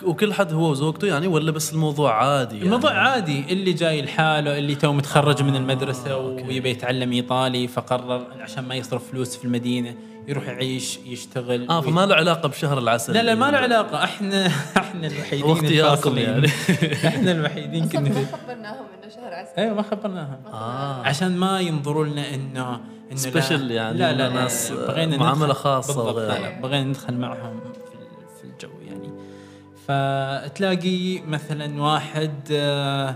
[0.04, 4.58] وكل حد هو وزوجته يعني ولا بس الموضوع عادي يعني؟ الموضوع عادي اللي جاي لحاله
[4.58, 6.44] اللي تو متخرج من المدرسة okay.
[6.44, 9.96] ويبي يتعلم إيطالي فقرر عشان ما يصرف فلوس في المدينة
[10.28, 14.48] يروح يعيش يشتغل آه فما له علاقة بشهر العسل لا لا ما له علاقة إحنا
[14.78, 16.18] إحنا الوحيدين اختياركم.
[16.18, 16.48] يعني.
[17.08, 18.86] إحنا الوحيدين كنا ما خبرناهم
[19.60, 21.02] أيوه ما خبرناهم آه.
[21.04, 22.82] عشان ما ينظروا لنا انه
[23.12, 25.18] إنه سبيشل لا يعني لا لا, لا ناس بغينا
[25.98, 26.40] وغيره.
[26.40, 27.60] لا بغينا ندخل معهم
[28.38, 29.10] في الجو يعني.
[29.88, 33.16] فتلاقي مثلا واحد آه،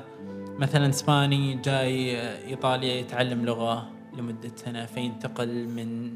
[0.59, 6.13] مثلا إسباني جاي آه، إيطاليا يتعلم لغة لمدة سنة فينتقل من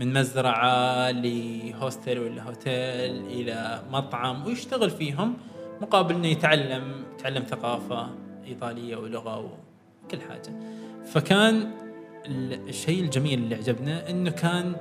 [0.00, 5.34] من مزرعة لهوستل ولا هوتيل إلى مطعم ويشتغل فيهم
[5.80, 8.08] مقابل إنه يتعلم يتعلم ثقافة
[8.46, 9.38] إيطالية ولغة
[10.06, 10.52] وكل حاجة.
[11.04, 11.70] فكان
[12.26, 14.76] ال- الشيء الجميل اللي عجبنا إنه كان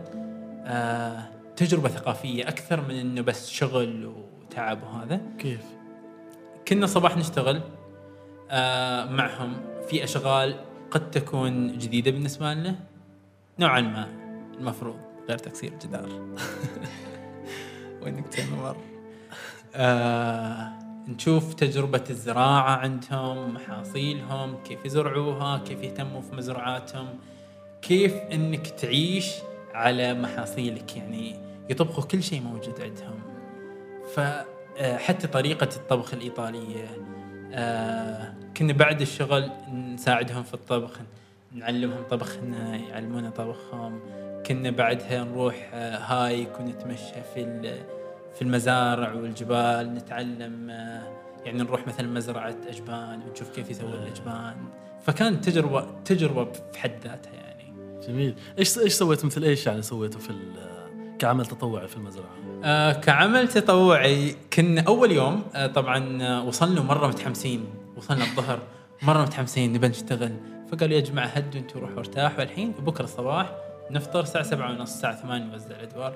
[0.65, 1.23] آه
[1.55, 4.05] تجربة ثقافية أكثر من إنه بس شغل
[4.45, 5.21] وتعب وهذا.
[5.39, 5.61] كيف؟
[6.67, 7.61] كنا صباح نشتغل
[8.51, 9.53] آه معهم
[9.89, 10.55] في أشغال
[10.91, 12.76] قد تكون جديدة بالنسبة لنا.
[13.59, 14.07] نوعا ما
[14.59, 14.95] المفروض
[15.30, 16.09] غير تكسير الجدار
[18.01, 18.78] وينك تنور
[19.76, 20.71] آه
[21.08, 27.08] نشوف تجربة الزراعة عندهم محاصيلهم كيف يزرعوها كيف يهتموا في مزرعاتهم
[27.82, 29.32] كيف إنك تعيش
[29.74, 30.97] على محاصيلك.
[30.97, 31.36] يعني
[31.70, 33.20] يطبخوا كل شيء موجود عندهم.
[34.16, 36.88] فحتى طريقة الطبخ الإيطالية
[37.53, 40.99] آه، كنا بعد الشغل نساعدهم في الطبخ
[41.51, 43.99] نعلمهم طبخنا يعلمونا طبخهم.
[44.45, 47.43] كنا بعدها نروح آه، هايك ونتمشى في
[48.36, 51.15] في المزارع والجبال نتعلم آه،
[51.45, 54.55] يعني نروح مثلا مزرعة أجبان ونشوف كيف يسوون الأجبان.
[55.01, 57.73] فكانت تجربة تجربة في حد ذاتها يعني.
[58.07, 58.36] جميل.
[58.59, 60.33] إيش إيش سويت مثل إيش يعني سويته في
[61.19, 67.07] كعمل تطوعي في المزرعة؟ آه كعمل تطوعي كنا أول يوم آه طبعا آه وصلنا مرة
[67.07, 67.65] متحمسين.
[67.97, 68.59] وصلنا الظهر
[69.01, 70.31] مرة متحمسين نبى نشتغل.
[70.71, 72.43] فقالوا يا جماعة هدوا أنتم روحوا ارتاحوا.
[72.43, 73.55] الحين بكرة الصباح
[73.91, 76.15] نفطر الساعة سبعة ونص الساعة 8 نوزع الأدوار.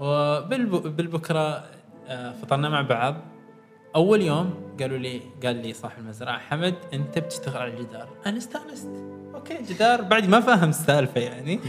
[0.00, 1.64] وبالبكره
[2.08, 3.16] آه فطرنا مع بعض.
[3.96, 8.08] أول يوم قالوا لي قال لي صاحب المزرعة حمد أنت بتشتغل على الجدار.
[8.26, 8.88] أنا استأنست.
[9.34, 10.02] أوكي جدار.
[10.02, 11.60] بعد ما فاهم السالفة يعني.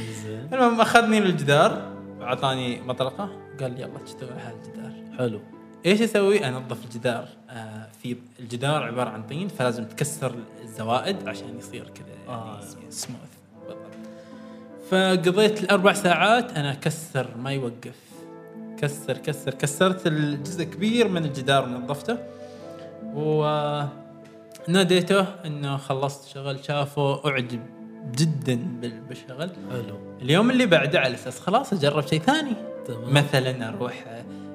[0.54, 3.30] المهم أخذني للجدار واعطاني مطرقة.
[3.60, 5.18] قال لي يلا تشتغل على الجدار.
[5.18, 5.42] حلو.
[5.86, 7.28] إيش أسوي؟ أنظف الجدار.
[7.50, 12.60] آه في الجدار عبارة عن طين فلازم تكسر الزوائد عشان يصير كذا آه.
[12.60, 13.20] يعني سموث
[13.60, 13.80] بالضبط.
[14.90, 18.09] فقضيت الأربع ساعات أنا أكسر ما يوقف.
[18.82, 22.18] كسر كسر كسرت الجزء كبير من الجدار ونظفته
[24.68, 27.60] وناديته إنه خلصت شغل شافه أعجب
[28.16, 29.50] جدا بال- بالشغل.
[29.72, 29.98] حلو.
[30.22, 32.54] اليوم اللي بعده على أساس خلاص أجرب شيء ثاني.
[32.88, 33.14] تمام.
[33.14, 34.06] مثلا أروح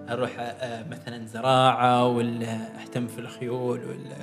[0.09, 4.17] أروح آه، مثلا زراعة ولا أهتم في الخيول ولا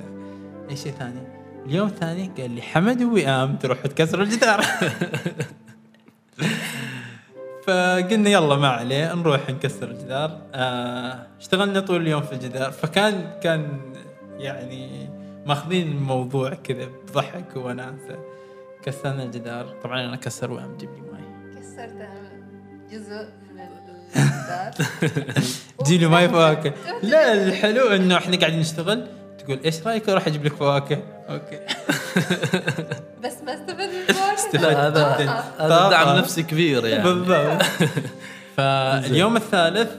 [0.70, 1.20] أي شيء ثاني.
[1.66, 4.64] اليوم الثاني قال لي حمد ووئام تروح تكسر الجدار.
[7.66, 10.38] فقلنا يلا ما عليه نروح نكسر الجدار.
[10.54, 12.72] آه اشتغلنا طول اليوم في الجدار.
[12.72, 13.80] فكان كان
[14.38, 15.10] يعني
[15.46, 18.18] ماخذين الموضوع كذا بضحك وناسه
[18.82, 19.66] كسرنا الجدار.
[19.84, 21.22] طبعا أنا كسر وئام جيب لي ماي
[21.60, 22.08] كسرت
[22.90, 23.60] جزء من
[24.16, 24.72] الجدار.
[25.78, 26.72] تجي لي ماي فواكه.
[27.02, 29.06] لا الحلو إنه إحنا قاعدين نشتغل.
[29.38, 31.60] تقول إيش رأيك أروح أجيب لك فواكه؟ okay.
[33.24, 33.91] بس ما استفدت
[34.54, 35.88] لا هذا.
[35.90, 37.04] دعم نفسي كبير يعني.
[37.04, 37.62] بالضبط.
[38.56, 39.90] فاليوم الثالث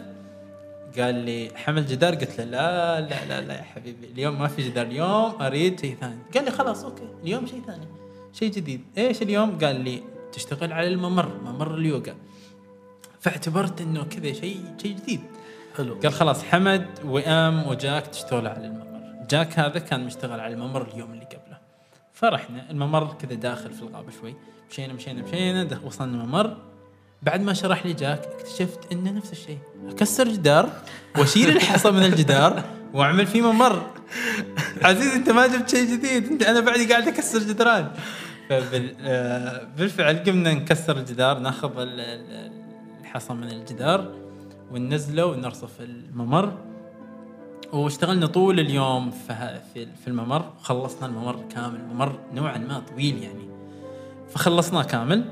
[0.99, 4.69] قال لي حمل جدار قلت له لا لا لا لا يا حبيبي اليوم ما في
[4.69, 6.17] جدار اليوم أريد شيء ثاني.
[6.33, 7.87] قال لي خلاص okay اليوم شيء ثاني
[8.33, 8.81] شيء جديد.
[8.97, 12.15] إيش اليوم؟ قال لي تشتغل على الممر ممر اليوغا.
[13.19, 15.21] فاعتبرت إنه كذا شيء شيء جديد.
[15.77, 15.99] حلو.
[16.03, 18.83] قال خلاص حمد وئام وجاك تشتغل على الممر.
[19.29, 21.42] جاك هذا كان مشتغل على الممر اليوم اللي قبله
[22.24, 22.71] فرحنا.
[22.71, 24.36] الممر كذا داخل في الغابة شوي.
[24.71, 26.57] مشينا مشينا مشينا وصلنا الممر.
[27.21, 29.57] بعد ما شرح لي جاك اكتشفت إنه نفس الشيء.
[29.89, 30.69] أكسر جدار
[31.17, 32.63] وأشيل الحصى من الجدار
[32.93, 33.88] وأعمل فيه ممر.
[34.82, 36.32] عزيز أنت ما جبت شيء جديد.
[36.32, 37.91] انت أنا بعدي قاعد أكسر جدران.
[38.49, 42.51] فبال آه، قمنا نكسر الجدار ناخذ ال- ال-
[43.01, 44.15] الحصى من الجدار
[44.71, 46.57] وننزله ونرصف الممر.
[47.74, 53.49] واشتغلنا طول اليوم في في الممر وخلصنا الممر كامل الممر نوعا ما طويل يعني.
[54.30, 55.24] فخلصناه كامل.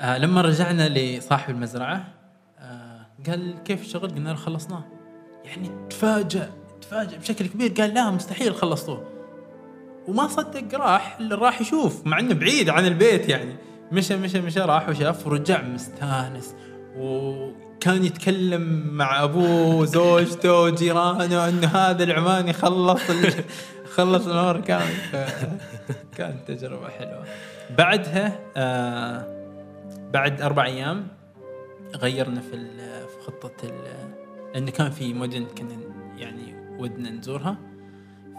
[0.00, 2.04] آه لما رجعنا لصاحب المزرعة
[2.58, 4.84] آه قال كيف الشغل؟ قلنا له خلصناه.
[5.44, 6.50] يعني تفاجأ
[6.80, 7.72] تفاجأ بشكل كبير.
[7.72, 9.04] قال لا مستحيل خلصتوه.
[10.08, 13.56] وما صدق راح راح يشوف مع إنه بعيد عن البيت يعني.
[13.92, 16.54] مشى مشى مشى راح وشاف ورجع مستانس.
[17.84, 23.44] وكان يتكلم مع ابوه وزوجته وجيرانه انه هذا العماني خلص ال...
[23.96, 24.60] خلص الأمر.
[24.60, 24.82] كامل
[25.12, 25.44] ف-
[26.16, 27.24] كانت تجربة حلوة.
[27.78, 29.26] بعدها آه
[30.12, 31.06] بعد أربع أيام
[31.96, 32.50] غيرنا في
[33.06, 33.68] في خطة
[34.54, 35.76] لأنه كان في مدن كنا
[36.16, 37.56] يعني ودنا نزورها.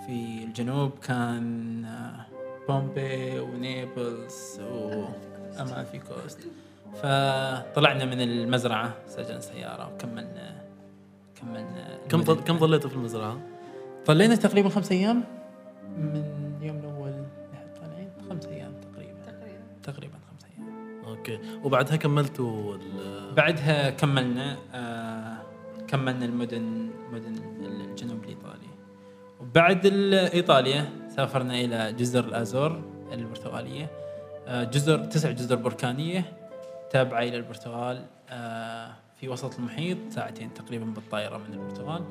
[0.08, 2.26] في الجنوب كان آه،
[2.68, 6.40] بومبي و Naples و Amalfi Coast.
[6.96, 10.56] فطلعنا من المزرعة سجن سيارة وكملنا
[11.42, 13.38] كملنا كم كم ظليتوا في المزرعة؟
[14.08, 15.24] ظلينا تقريبا خمس أيام
[15.98, 16.24] من
[16.62, 17.12] اليوم الأول
[17.54, 19.14] لحد طالعين خمس أيام تقريبا.
[19.26, 19.64] تقريبا.
[19.84, 21.02] تقريبا خمس أيام.
[21.08, 21.40] okay.
[21.64, 25.38] وبعدها كملتوا ال- بعدها كملنا آه
[25.88, 27.36] كملنا المدن مدن
[27.66, 28.68] الجنوب الإيطالي.
[29.42, 30.86] وبعد ال- ايطاليا
[31.16, 32.82] سافرنا إلى جزر الأزور
[33.14, 33.88] البرتغاليه
[34.48, 36.26] آه جزر تسع جزر بركانية
[36.96, 42.04] تابعة إلى البرتغال آه في وسط المحيط ساعتين تقريبا بالطائرة من البرتغال.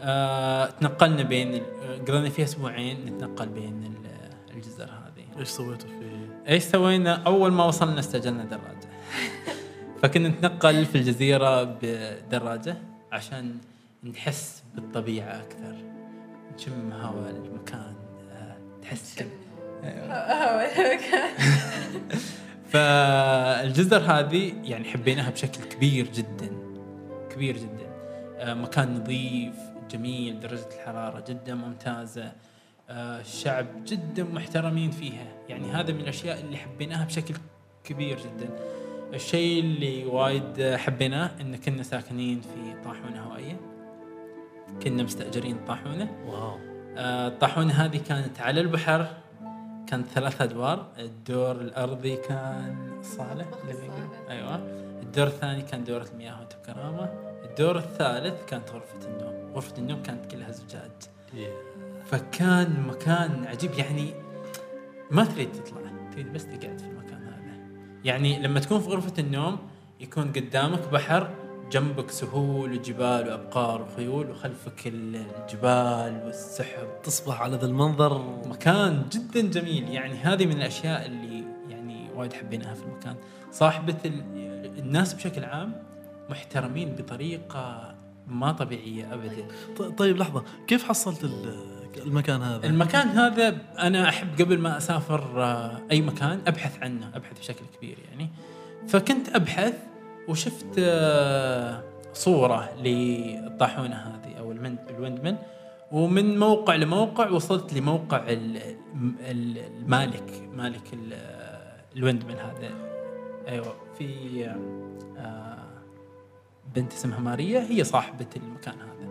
[0.00, 5.38] آه تنقلنا بين آه، قضينا فيها أسبوعين نتنقل بين ال- الجزر هذه.
[5.38, 8.88] إيش سويتوا في إيش سوينا؟ أول ما وصلنا استاجرنا دراجة.
[10.02, 12.76] فكنا نتنقل في الجزيرة بدراجة
[13.12, 13.58] عشان
[14.04, 15.76] نحس بالطبيعة أكثر.
[16.54, 17.94] نشم هواء المكان
[18.82, 19.28] تحس كذا.
[19.84, 20.66] أيوة.
[22.76, 26.50] فالجزر هذه يعني حبيناها بشكل كبير جدا
[27.30, 27.86] كبير جدا.
[28.38, 29.54] آه، مكان نظيف
[29.90, 32.32] جميل درجة الحرارة جدا ممتازة.
[32.90, 35.26] آه، الشعب جدا محترمين فيها.
[35.48, 37.34] يعني هذا من الأشياء اللي حبيناها بشكل
[37.84, 38.48] كبير جدا.
[39.14, 43.60] الشيء اللي وايد حبيناه إن كنا ساكنين في طاحونة هوائية.
[44.82, 46.08] كنا مستأجرين طاحونة.
[46.26, 46.58] واو.
[46.96, 49.06] آه، الطاحونة هذه كانت على البحر.
[49.86, 50.86] كانت ثلاث أدوار.
[50.98, 53.00] الدور الأرضي كان.
[53.02, 53.46] صالة.
[54.30, 54.54] أيوه.
[55.02, 57.04] الدور الثاني كان دورة المياه وتبكرامة
[57.44, 59.52] الدور الثالث كانت غرفة النوم.
[59.54, 60.90] غرفة النوم كانت كلها زجاج.
[62.04, 63.72] فكان مكان عجيب.
[63.72, 64.14] يعني
[65.10, 65.90] ما تريد تطلع.
[66.12, 67.58] تريد بس تقعد في المكان هذا.
[68.04, 69.58] يعني لما تكون في غرفة النوم
[70.00, 78.40] يكون قدامك بحر جنبك سهول وجبال وأبقار وخيول وخلفك الجبال والسحب تصبح على ذا المنظر
[78.46, 79.88] مكان جدا جميل.
[79.88, 83.16] يعني هذه من الأشياء اللي يعني وايد حبيناها في المكان.
[83.52, 85.82] صاحبة ال- الناس بشكل عام
[86.30, 87.94] محترمين بطريقة
[88.26, 89.46] ما طبيعية ابدا.
[89.98, 90.44] طيب لحظة.
[90.66, 96.40] كيف حصلت ال- المكان هذا؟ المكان هذا أنا أحب قبل ما أسافر آه، أي مكان
[96.46, 98.30] أبحث عنه أبحث بشكل كبير يعني.
[98.88, 99.74] فكنت أبحث
[100.28, 101.82] وشفت آه،
[102.14, 105.36] صورة للطاحونه هذه أو المن- الويندمن.
[105.92, 108.56] ومن موقع لموقع وصلت لموقع ال-
[109.20, 111.36] ال- المالك مالك ال-
[111.96, 112.70] الويندمن هذا.
[113.48, 114.44] أيوه في
[115.18, 115.58] آه،
[116.74, 119.08] بنت اسمها ماريا هي صاحبة المكان هذا.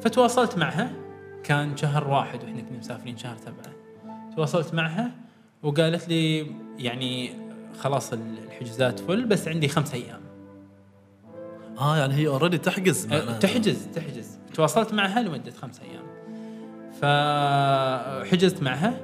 [0.00, 0.92] فتواصلت معها
[1.44, 3.74] كان شهر واحد وإحنا كنا مسافرين شهر سبعة.
[4.36, 5.10] تواصلت معها
[5.62, 6.46] وقالت لي
[6.78, 7.30] يعني
[7.78, 10.20] خلاص الحجوزات فل بس عندي خمس أيام.
[11.78, 13.38] آه يعني هي اوريدي تحجز معناها.
[13.38, 14.38] تحجز تحجز.
[14.54, 16.08] تواصلت معها لمدة خمس أيام.
[17.00, 19.00] فحجزت معها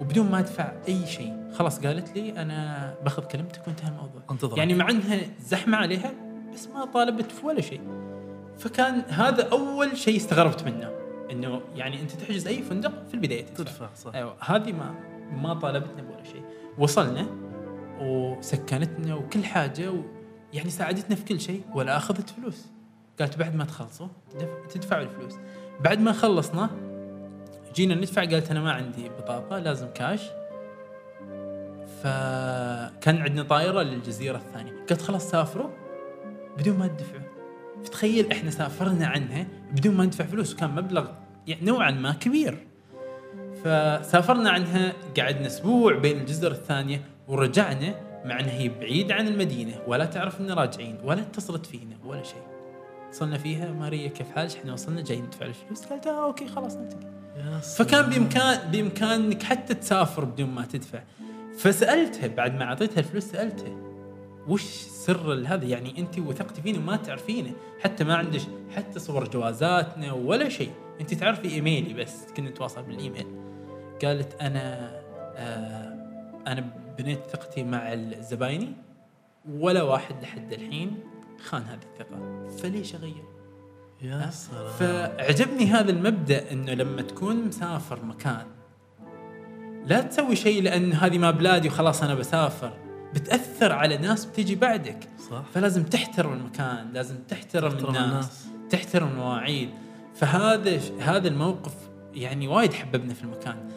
[0.00, 1.34] وبدون ما أدفع أي شيء.
[1.54, 4.22] خلاص قالت لي أنا باخذ كلمتك وانتهى الموضوع.
[4.30, 6.12] انتظر يعني مع إنها زحمة عليها
[6.54, 7.80] بس ما طالبت في ولا شيء.
[8.58, 10.90] فكان هذا أول شيء استغربت منه.
[11.30, 13.62] إنه يعني أنت تحجز أي فندق في البداية تدفع.
[13.64, 14.14] تدفع صح.
[14.14, 14.94] أيوه هذه ما
[15.32, 16.42] ما طالبتنا بولا شيء.
[16.78, 17.26] وصلنا
[18.00, 19.92] وسكنتنا وكل حاجة
[20.52, 22.66] يعني ساعدتنا في كل شيء ولا أخذت فلوس.
[23.20, 24.08] قالت بعد ما تخلصوا
[24.40, 25.34] دف- تدفعوا الفلوس.
[25.80, 26.70] بعد ما خلصنا
[27.74, 30.22] جينا ندفع قالت أنا ما عندي بطاقة لازم كاش
[32.02, 34.72] فكان عندنا طائرة للجزيرة الثانية.
[34.88, 35.70] قالت خلاص سافروا
[36.58, 37.22] بدون ما تدفعوا.
[37.84, 41.08] فتخيل إحنا سافرنا عنها بدون ما ندفع فلوس وكان مبلغ
[41.46, 42.58] يعني نوعا ما كبير.
[43.64, 47.94] فسافرنا عنها قعدنا أسبوع بين الجزر الثانية ورجعنا
[48.24, 52.42] مع انها هي بعيد عن المدينة ولا تعرف اننا راجعين ولا اتصلت فينا ولا شيء.
[53.08, 55.84] اتصلنا فيها ماريا كيف حالك؟ إحنا وصلنا جايين ندفع الفلوس.
[55.84, 57.08] قالت آه أوكي خلاص ننتقل
[57.76, 58.10] فكان.
[58.10, 61.02] بامكان بإمكانك حتى تسافر بدون ما تدفع.
[61.58, 63.76] فسألتها بعد ما أعطيتها الفلوس سألتها
[64.48, 67.52] وش سر هذا يعني أنت وثقتي فيني وما تعرفينه.
[67.80, 68.42] حتى ما عندش
[68.76, 70.70] حتى صور جوازاتنا ولا شيء.
[71.00, 73.26] أنت تعرفي إيميلي بس كنا نتواصل بالإيميل.
[74.04, 74.90] قالت أنا
[75.36, 75.94] آه
[76.46, 76.64] أنا
[76.98, 78.72] بنيت ثقتي مع زبايني
[79.48, 80.98] ولا واحد لحد الحين
[81.44, 82.46] خان هذه الثقة.
[82.56, 83.24] فليش أغير؟
[84.02, 84.68] يا سلام.
[84.68, 88.46] فعجبني هذا المبدأ إنه لما تكون مسافر مكان
[89.86, 92.72] لا تسوي شيء لأن هذه ما بلادي وخلاص أنا بسافر.
[93.14, 95.08] بتأثر على ناس بتيجي بعدك.
[95.30, 95.42] صح.
[95.54, 98.46] فلازم تحترم المكان لازم تحترم, تحترم الناس, الناس.
[98.70, 99.70] تحترم المواعيد.
[100.14, 101.74] فهذا هذا الموقف
[102.14, 103.70] يعني وايد حببنا في المكان.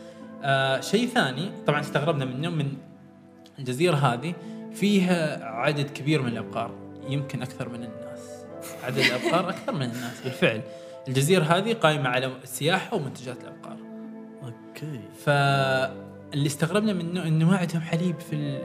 [0.44, 2.74] آه شيء ثاني طبعا استغربنا منه من
[3.62, 4.34] الجزيرة هذه
[4.74, 6.72] فيها عدد كبير من الأبقار
[7.08, 8.46] يمكن أكثر من الناس.
[8.84, 10.62] عدد الأبقار أكثر من الناس بالفعل.
[11.08, 13.78] الجزيرة هذه قائمة على السياحه ومنتجات الأبقار.
[14.44, 15.00] okay.
[15.26, 18.62] فاللي استغربنا منه انه ما عندهم حليب في.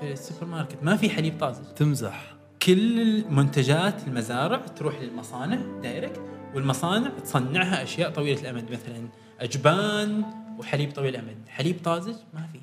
[0.00, 0.82] في السوبر ماركت.
[0.82, 1.64] ما في حليب طازج.
[1.76, 2.34] تمزح.
[2.62, 6.20] كل المنتجات المزارع تروح للمصانع direct
[6.54, 9.08] والمصانع تصنعها أشياء طويلة الأمد مثلا
[9.40, 10.24] أجبان
[10.58, 11.48] وحليب طويل الأمد.
[11.48, 12.60] حليب طازج ما في.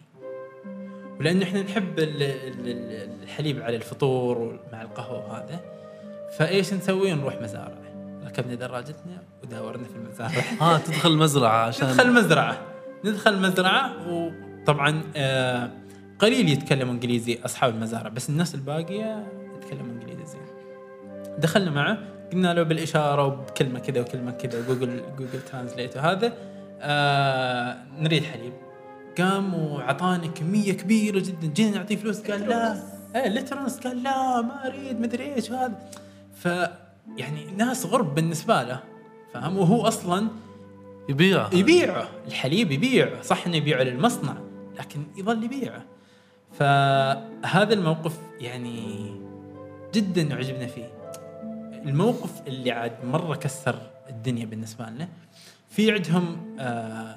[1.22, 5.60] ولان إحنا نحب ال- ال- ال- الحليب على الفطور مع القهوة وهذا.
[6.38, 7.78] فإيش نسوي؟ نروح مزارع
[8.26, 12.58] ركبنا دراجتنا وداورنا في المزارع آه تدخل مزرعة عشان ندخل مزرعة.
[13.06, 15.70] ندخل مزرعة وطبعا آه
[16.20, 20.42] قليل يتكلموا إنجليزي أصحاب المزارع بس الناس الباقية يتكلموا إنجليزي زين.
[21.38, 21.98] دخلنا معه
[22.34, 26.34] قلنا له بالإشارة وبكلمة كذا وكلمة كذا Google Google Translate وهذا.
[26.82, 28.54] آه نريد حليب.
[29.18, 31.48] قام وعطانا كميه كبيرة جدا.
[31.48, 32.84] جينا نعطيه فلوس قال لا.
[33.16, 35.90] إيه لترنس قال لا ما أريد مدري إيش وهذا.
[36.36, 36.46] ف
[37.18, 38.80] يعني ناس غرب بالنسبة له
[39.34, 40.28] فاهم؟ وهو أصلا
[41.10, 44.34] يبيعها يبيعه الحليب يبيعه صح إنه يبيعه للمصنع
[44.80, 45.86] لكن يظل يبيعه.
[46.52, 49.06] فهذا الموقف يعني
[49.94, 50.92] جدا عجبنا فيه.
[51.86, 53.76] الموقف اللي عاد مرة كسر
[54.10, 55.08] الدنيا بالنسبة لنا.
[55.70, 57.16] في عندهم آه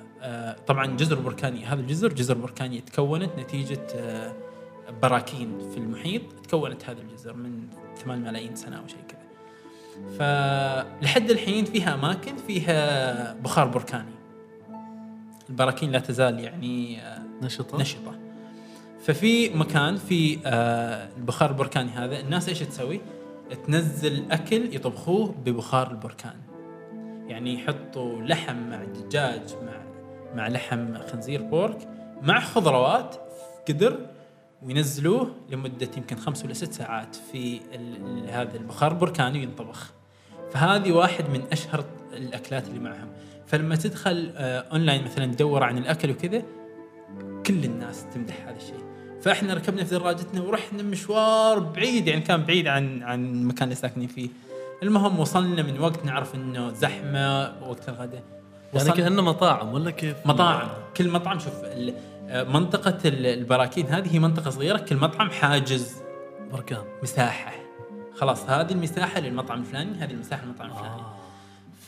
[0.66, 4.32] طبعا جزر بركاني هذا الجزر جزر بركانيه تكونت نتيجة آه
[5.02, 7.66] براكين في المحيط تكونت هذه الجزر من
[8.04, 9.24] 8 ملايين سنة أو شيء كذا.
[10.18, 14.14] فلحد الحين فيها أماكن فيها بخار بركاني
[15.50, 17.78] البراكين لا تزال يعني آه، نشطة.
[17.78, 18.18] نشطة.
[19.04, 23.00] ففي مكان في آه، البخار البركاني هذا الناس إيش تسوي؟
[23.66, 26.36] تنزل أكل يطبخوه ببخار البركان
[27.26, 29.83] يعني يحطوا لحم مع دجاج مع
[30.34, 31.88] مع لحم خنزير بورك
[32.22, 33.98] مع خضروات في قدر
[34.62, 37.60] وينزلوه لمدة يمكن خمس ولا ست ساعات في
[38.28, 39.92] هذا البخار البركاني وينطبخ.
[40.52, 43.08] فهذه واحد من أشهر الأكلات اللي معهم.
[43.46, 46.42] فلما تدخل آه، أونلاين مثلا تدور عن الأكل وكذا
[47.46, 48.84] كل الناس تمدح هذا الشيء.
[49.20, 54.08] فإحنا ركبنا في دراجتنا ورحنا مشوار بعيد يعني كان بعيد عن عن المكان اللي ساكنين
[54.08, 54.28] فيه.
[54.82, 58.22] المهم وصلنا من وقت نعرف إنه زحمة وقت الغداء.
[58.76, 60.68] يعني كأنه مطاعم ولا كيف؟ مطاعم.
[60.96, 61.54] كل مطعم شوف
[62.28, 65.96] آه، منطقة ال- البراكين هذه هي منطقة صغيرة كل مطعم حاجز.
[66.52, 66.82] بركان.
[67.02, 67.52] مساحة.
[68.14, 71.00] خلاص هذه المساحة للمطعم الفلاني هذه المساحة للمطعم الفلاني.
[71.00, 71.14] آه.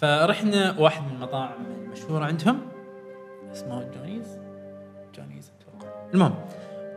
[0.01, 2.61] فرحنا واحد من المطاعم المشهورة عندهم
[3.53, 4.27] اسمه جونيز.
[5.17, 5.93] جونيز أتوقع.
[6.15, 6.35] المهم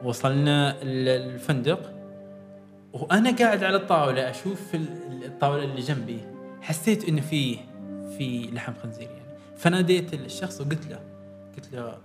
[0.03, 1.79] وصلنا ال- الفندق.
[2.93, 6.19] وأنا قاعد على الطاولة أشوف ال- الطاولة اللي جنبي.
[6.61, 7.57] حسيت إنه في
[8.17, 9.09] في لحم خنزير.
[9.59, 10.99] فناديت الشخص وقلت له
[11.55, 11.97] قلت له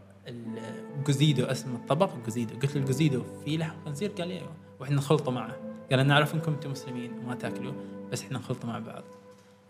[0.99, 2.55] الجوزيدو اسم الطبق جوزيدو.
[2.55, 5.57] قلت له الجوزيدو في لحم خنزير؟ قال لي أيوه وإحنا نخلطه معه.
[5.91, 7.73] قال أنا أعرف إنكم أنتم مسلمين وما تأكلوا
[8.13, 9.05] بس إحنا نخلطه مع بعض.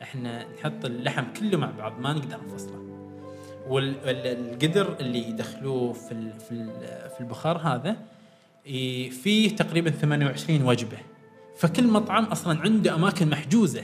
[0.03, 2.85] إحنا نحط اللحم كله مع بعض ما نقدر نفصله.
[3.69, 7.97] والقدر اللي يدخلوه في في ال- في البخار هذا
[9.23, 10.99] فيه تقريبا 28 وجبة.
[11.57, 13.83] فكل مطعم أصلا عنده أماكن محجوزة.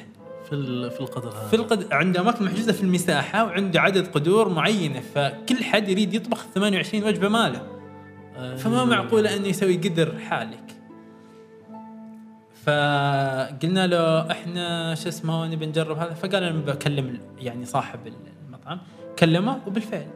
[0.50, 1.48] في في القدر هذا.
[1.48, 1.92] في القد...
[1.92, 7.28] عنده أماكن محجوزة في المساحة وعنده عدد قدور معينة فكل حد يريد يطبخ 28 وجبة
[7.28, 7.62] ماله.
[8.36, 10.64] آه، فما معقوله انه يسوي قدر حالك.
[12.64, 16.14] فقلنا له إحنا شو اسمه نبي نجرب هذا.
[16.14, 18.00] فقال أنا بكلم يعني صاحب
[18.46, 18.78] المطعم.
[19.18, 20.06] كلمه وبالفعل.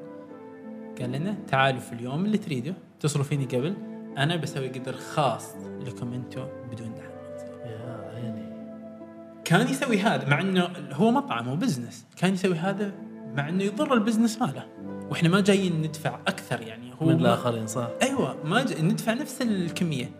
[1.00, 2.74] قال لنا تعالوا في اليوم اللي تريده.
[2.98, 3.74] اتصلوا فيني قبل.
[4.18, 5.54] أنا بسوي قدر خاص
[5.86, 6.93] لكم أنتم بدون
[9.44, 12.92] كان يسوي هذا مع إنه هو مطعم و business كان يسوي هذا
[13.34, 14.66] مع إنه يضر ال business ماله.
[15.10, 16.92] وإحنا ما جايين ندفع أكثر يعني.
[17.02, 17.88] هو من الآخرين صح.
[18.02, 18.80] أيوه ما ج...
[18.80, 20.10] ندفع نفس الكمية.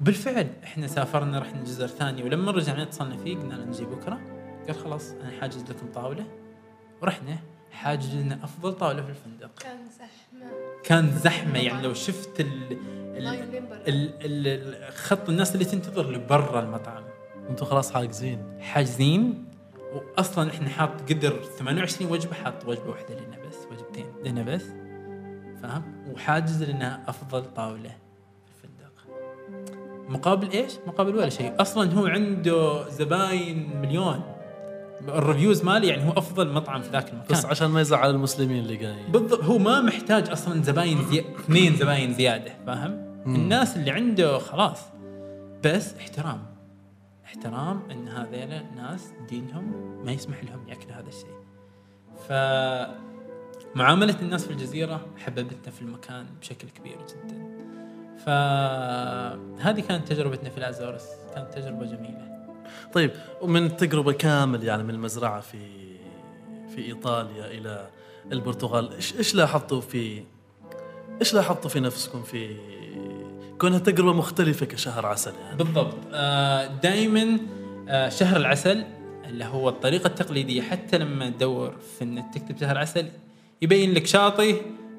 [0.00, 4.20] بالفعل إحنا سافرنا رحنا جزر ثانية ولما رجعنا اتصلنا فيه قلنا له نجي بكرة.
[4.66, 6.26] قال خلاص أنا حاجز لكم طاولة.
[7.02, 7.38] ورحنا
[7.72, 9.50] حاجز لنا أفضل طاولة في الفندق.
[9.60, 10.50] كان زحمة.
[10.84, 12.72] كان زحمة يعني لو شفت ال...
[13.16, 13.26] ال...
[13.88, 14.14] ال...
[14.24, 14.92] ال...
[14.94, 17.02] خط الناس اللي تنتظر لبرا المطعم.
[17.50, 18.38] أنتم خلاص حاجزين.
[18.60, 19.44] حاجزين.
[20.18, 24.64] واصلا إحنا حاط قدر 28 وجبة حاط وجبة واحدة لنا بس وجبتين لنا بس
[25.62, 25.82] فاهم؟
[26.12, 27.90] وحاجز لنا أفضل طاولة
[28.60, 28.92] في الفندق.
[30.08, 31.54] مقابل إيش؟ مقابل ولا شيء.
[31.60, 34.20] أصلا هو عنده زباين مليون.
[35.08, 37.38] الريفيوز مالي يعني هو أفضل مطعم في ذاك المكان.
[37.38, 39.44] بس عشان ما يزعل المسلمين اللي جايين بالضبط.
[39.44, 41.24] هو ما محتاج أصلا زباين زي...
[41.40, 44.78] اثنين زباين زيادة فاهم؟ الناس اللي عنده خلاص.
[45.64, 46.40] بس احترام.
[47.30, 51.40] احترام إن هذيلا ناس دينهم ما يسمح لهم يأكلوا هذا الشيء.
[52.28, 52.32] ف
[53.74, 57.50] معاملة الناس في الجزيرة حببتنا في المكان بشكل كبير جدا.
[58.24, 62.46] فهذه كانت تجربتنا في الأزورس، كانت تجربة جميلة.
[62.92, 63.10] طيب
[63.40, 65.58] ومن التجربة كامل يعني من المزرعة في
[66.74, 67.90] في إيطاليا إلى
[68.32, 70.24] البرتغال إيش إيش لاحظتوا في
[71.20, 72.56] إيش لاحظتوا في نفسكم في
[73.60, 75.56] كونها تجربة مختلفة كشهر عسل يعني.
[75.56, 75.96] بالضبط.
[76.82, 77.38] دائما
[78.08, 78.84] شهر العسل
[79.24, 83.08] اللي هو الطريقة التقليدية حتى لما تدور في إنك تكتب شهر عسل
[83.62, 84.56] يبين لك شاطي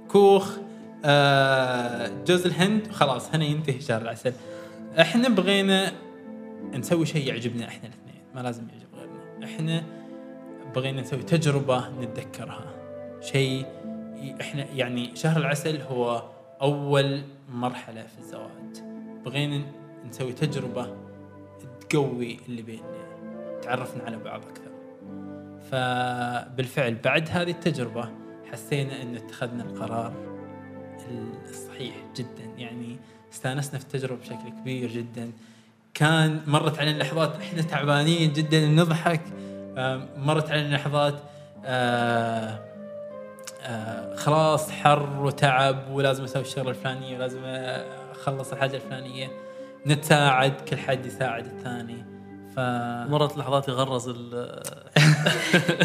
[0.07, 0.57] كوخ
[1.05, 4.33] آه، جوز الهند خلاص هنا ينتهي شهر العسل.
[4.99, 5.91] إحنا بغينا
[6.73, 9.45] نسوي شيء يعجبنا إحنا الاثنين ما لازم يعجب غيرنا.
[9.45, 9.83] إحنا
[10.75, 12.65] بغينا نسوي تجربة نتذكرها.
[13.21, 13.65] شيء
[14.41, 16.23] إحنا يعني شهر العسل هو
[16.61, 17.21] أول
[17.53, 18.83] مرحلة في الزواج.
[19.25, 19.61] بغينا
[20.09, 20.95] نسوي تجربة
[21.89, 23.61] تقوي اللي بيننا.
[23.61, 24.71] تعرفنا على بعض أكثر.
[25.71, 28.09] فبالفعل بعد هذه التجربة
[28.51, 30.13] حسينا إن اتخذنا القرار
[31.49, 32.43] الصحيح جدا.
[32.57, 32.97] يعني
[33.33, 35.31] استانسنا في التجربة بشكل كبير جدا.
[35.93, 39.21] كان مرت علينا لحظات إحنا تعبانين جدا نضحك.
[39.77, 41.21] آم، مرت علينا لحظات
[41.65, 42.59] آه،
[43.63, 47.39] آه، خلاص حر وتعب ولازم أسوي الشغلة الفلانية ولازم
[48.11, 49.27] أخلص الحاجة الفلانية.
[49.87, 52.05] نتساعد كل حد يساعد الثاني.
[52.55, 52.59] ف
[53.09, 54.63] مرت لحظات يغرز ال-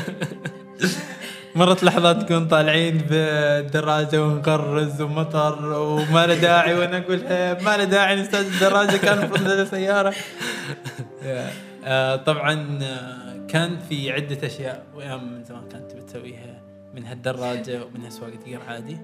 [1.54, 7.84] مرت لحظات تكون طالعين بالدراجة ونقرز ومطر وما له داعي وأنا أقول "إيه، ما له
[7.84, 10.14] داعي نستاذ الدراجة كان المفروض لنا سيارة.
[11.84, 16.36] آه، طبعا آه، كان في عدة أشياء وأيام من زمان كانت تبي
[16.96, 18.96] تسويها منها الدراجة ومنها سواقة gear عادي.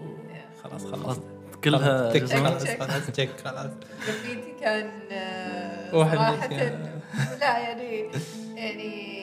[0.00, 1.22] وخلاص خلصت
[1.64, 3.70] كلها خلاص خلاص check خلاص.
[4.06, 7.00] جرافيتي كان آه، واحد صراحة من-
[7.40, 8.10] لا يعني
[8.56, 9.16] يعني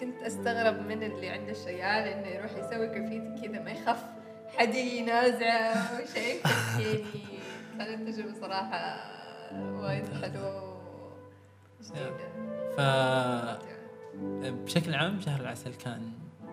[0.00, 3.98] كنت أستغرب من اللي عنده الشيال إنه يروح يسوي جرافيتي كذا ما يخاف
[4.58, 6.40] حد ينازعه أو شيء.
[6.78, 7.04] يعني
[7.78, 8.96] كانت تجربة صراحة
[9.54, 10.72] وايد حلوة
[11.82, 12.28] جديدة
[12.76, 12.80] ف
[14.64, 16.02] بشكل عام شهر العسل كان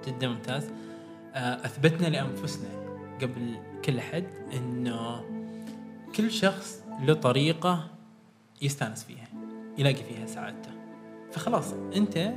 [0.08, 0.64] جدا ممتاز.
[0.66, 0.89] آه،
[1.36, 2.70] أثبتنا لأنفسنا
[3.22, 3.56] قبل
[3.86, 4.24] كل أحد
[4.54, 5.26] إنه
[6.16, 7.88] كل شخص له طريقة
[8.62, 9.28] يستانس فيها
[9.78, 10.70] يلاقي فيها سعادته.
[11.32, 12.34] فخلاص أنت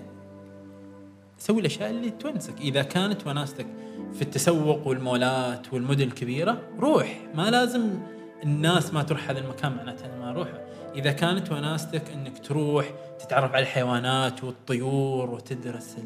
[1.39, 2.61] سوي الأشياء اللي تونسك.
[2.61, 3.67] إذا كانت وناستك
[4.15, 7.21] في التسوق والمولات والمدن الكبيرة روح.
[7.35, 7.99] ما لازم
[8.45, 10.61] الناس ما تروح هذا المكان معناته أنا ما اروحه
[10.95, 15.97] إذا كانت وناستك إنك تروح تتعرف على الحيوانات والطيور وتدرس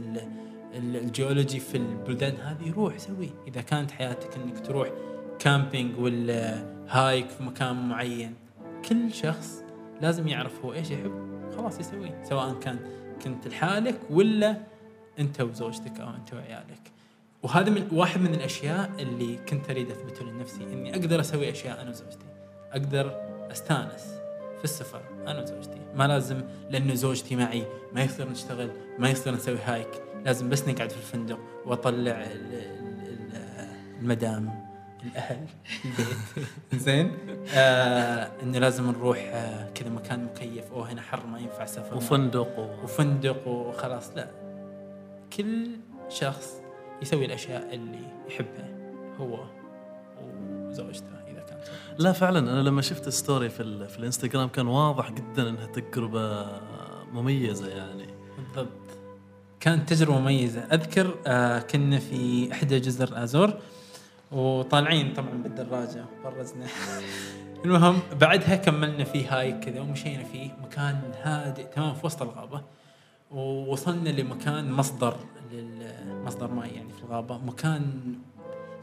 [0.76, 4.88] الجيولوجي في البلدان هذه روح سوي إذا كانت حياتك إنك تروح
[5.38, 8.34] camping ولا hike في مكان معين
[8.88, 9.62] كل شخص
[10.00, 12.78] لازم يعرف هو إيش يحب خلاص يسويه سواء كان
[13.24, 14.56] كنت لحالك ولا
[15.18, 16.92] أنت وزوجتك أو أنت وعيالك.
[17.42, 21.90] وهذا من واحد من الأشياء اللي كنت اريد أثبته لنفسي إني أقدر أسوي أشياء أنا
[21.90, 22.26] وزوجتي.
[22.72, 23.20] أقدر
[23.52, 24.04] أستانس
[24.58, 25.80] في السفر أنا وزوجتي.
[25.94, 27.62] ما لازم لأنه زوجتي معي
[27.92, 33.06] ما يصير نشتغل ما يصير نسوي هايك لازم بس نقعد في الفندق وأطلع ال- ال-
[33.08, 33.68] ال-
[34.00, 34.66] المدام
[35.04, 35.46] الأهل
[35.84, 36.46] البيت.
[36.84, 37.16] زين.
[37.54, 40.72] آه إنه لازم نروح آه كذا مكان مكيف.
[40.72, 41.96] أو هنا حر ما ينفع سفر.
[41.96, 42.84] وفندق و...
[42.84, 44.10] وفندق وخلاص.
[44.16, 44.28] لا
[45.36, 45.66] كل
[46.08, 46.54] شخص
[47.02, 47.98] يسوي الأشياء اللي
[48.28, 48.68] يحبها
[49.18, 49.44] هو
[50.22, 51.62] وزوجته إذا كانت
[51.98, 52.38] لا فعلا.
[52.38, 53.88] أنا لما شفت story في ال...
[53.88, 56.46] في الإنستغرام كان واضح جدا إنها تجربة
[57.12, 58.06] مميزة يعني.
[58.38, 58.85] بالضبط.
[59.60, 60.60] كانت تجربة مميزة.
[60.60, 63.54] أذكر آه كنا في إحدى جزر الازور
[64.32, 66.66] وطالعين طبعا بالدراجة برزنا.
[67.64, 72.62] المهم بعدها كملنا فيه hike كذا ومشينا فيه مكان هادئ تمام في وسط الغابة.
[73.30, 75.16] ووصلنا لمكان مصدر
[75.52, 77.38] للمصدر ماء يعني في الغابة.
[77.38, 78.14] مكان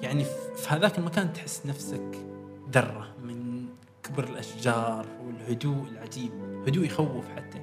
[0.01, 2.25] يعني في في هذاك المكان تحس نفسك
[2.71, 3.65] ذره من
[4.03, 6.31] كبر الأشجار والهدوء العجيب
[6.67, 7.59] هدوء يخوف حتى.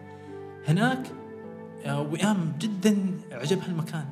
[0.69, 1.03] هناك
[1.89, 2.97] وئام جدا
[3.33, 4.05] عجبها المكان.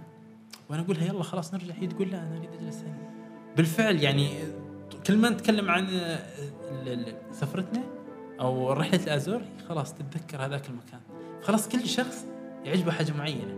[0.70, 1.74] وأنا أقول لها يلا خلاص نرجع.
[1.74, 2.98] هي تقول لا أنا أريد أجلس هنا.
[3.56, 4.30] بالفعل يعني
[5.06, 6.18] كل ما نتكلم عن آه،
[7.32, 7.82] سفرتنا
[8.40, 11.00] أو رحلة الأزور خلاص تتذكر هذاك المكان.
[11.42, 12.24] خلاص كل شخص
[12.64, 13.56] يعجبه حاجة معينة.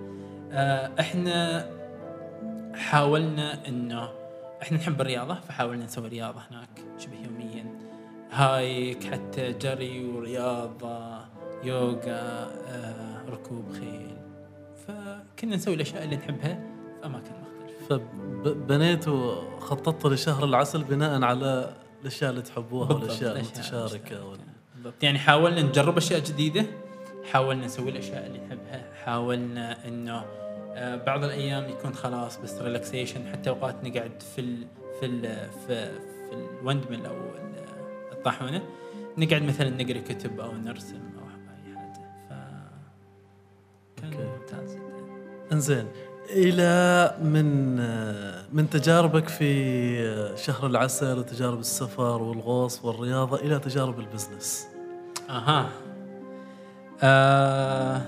[0.52, 1.66] آه، إحنا
[2.74, 4.08] حاولنا إنه
[4.62, 7.64] إحنا نحب الرياضة فحاولنا نسوي رياضة هناك شبه يوميا.
[8.32, 11.29] هايك حتى جري ورياضة.
[11.64, 12.00] يوغا
[12.68, 14.16] آه، ركوب خيل.
[14.86, 16.60] فكنا نسوي الأشياء اللي نحبها
[17.00, 18.02] في أماكن مختلفة.
[18.44, 24.38] فبنيتوا خططتوا لشهر العسل بناء على الأشياء اللي تحبوها والأشياء المتشاركة وال...
[24.74, 25.02] بالضبط.
[25.02, 26.64] يعني حاولنا نجرب أشياء جديدة
[27.32, 30.24] حاولنا نسوي الأشياء اللي نحبها حاولنا إنه
[30.74, 34.66] آه، بعض الأيام يكون خلاص بس ريلاكسيشن حتى أوقات نقعد في ال
[35.00, 35.22] في ال
[35.66, 37.50] في, في الوندمل أو ال-
[38.12, 38.62] الطاحونة.
[39.18, 41.00] نقعد مثلا نقرأ كتب أو نرسم.
[44.04, 44.76] ممتاز
[45.52, 45.86] إنزين
[46.30, 47.76] إلى من
[48.52, 54.66] من تجاربك في شهر العسل وتجارب السفر والغوص والرياضة إلى تجارب ال business؟
[55.30, 55.70] أها.
[57.02, 58.02] آه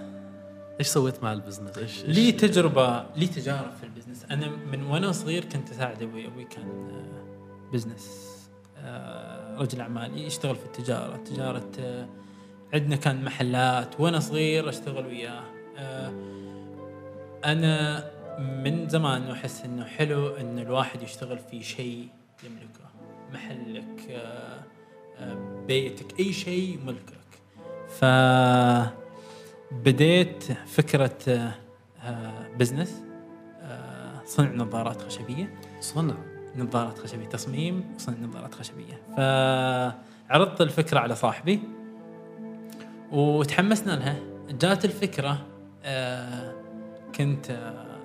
[0.81, 4.25] إيش سويت مع ال business؟ إيش لي تجربة لي تجارب في ال business.
[4.31, 6.27] أنا من وأنا صغير كنت اساعد أبوي.
[6.27, 8.33] أبوي كان آه، business
[8.79, 11.17] آه، رجل اعمال يشتغل في التجارة.
[11.17, 12.09] تجارة آه،
[12.75, 14.01] عندنا كان محلات.
[14.01, 15.43] وأنا صغير أشتغل وياه.
[17.45, 18.05] أنا
[18.39, 22.09] من زمان أحس إنه حلو ان الواحد يشتغل في شيء
[22.45, 22.83] يملكه.
[23.33, 24.63] محلك آه،
[25.19, 27.23] آه، بيتك أي شيء ملكك.
[27.89, 28.05] ف
[29.85, 31.55] بديت فكرة آه،
[32.03, 33.03] آه، بزنس
[33.63, 35.55] آه، صنع نظارات خشبية.
[35.81, 36.15] صنع؟
[36.57, 39.03] نظارات خشبية تصميم وصنع نظارات خشبية.
[39.17, 41.61] فعرضت الفكرة على صاحبي
[43.13, 44.17] وتحمسنا لها.
[44.51, 45.47] جات الفكرة
[45.85, 46.53] آه،
[47.15, 47.99] كنت آه،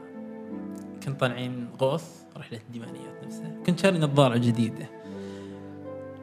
[1.06, 2.04] كنت طالعين غوص
[2.38, 3.52] رحلة الديوانيات نفسها.
[3.66, 4.90] كنت شاري نظارة جديدة.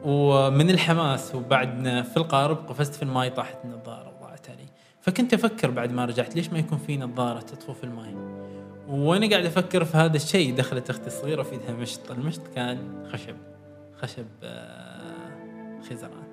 [0.03, 4.65] ومن الحماس وبعدنا في القارب قفزت في الماي طاحت النظارة وضاعت علي.
[5.01, 8.15] فكنت أفكر بعد ما رجعت ليش ما يكون في نظارة تطفو في الماي؟
[8.87, 13.35] وأنا قاعد أفكر في هذا الشيء دخلت أختي الصغيرة في مشط، المشط كان خشب
[14.01, 16.24] خشب آه، خزران.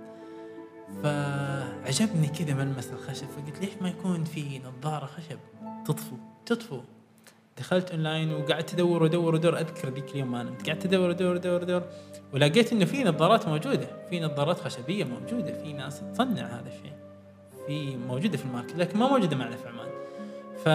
[1.02, 5.38] فعجبني كذا ملمس الخشب فقلت ليش ما يكون في نظارة خشب؟
[5.86, 6.16] تطفو.
[6.46, 6.80] تطفو.
[7.58, 9.58] دخلت اونلاين وقعدت أدور وأدور وأدور.
[9.58, 10.68] أذكر ذيك اليوم ما نمت.
[10.68, 11.82] قعدت أدور ادور ادور ادور
[12.32, 13.88] ولقيت إنه في نظارات موجودة.
[14.10, 15.62] في نظارات خشبية موجودة.
[15.62, 16.92] في ناس تصنع هذا الشيء.
[17.66, 19.88] في موجودة في ال market لكن ما موجودة معنا في عمان.
[20.64, 20.68] ف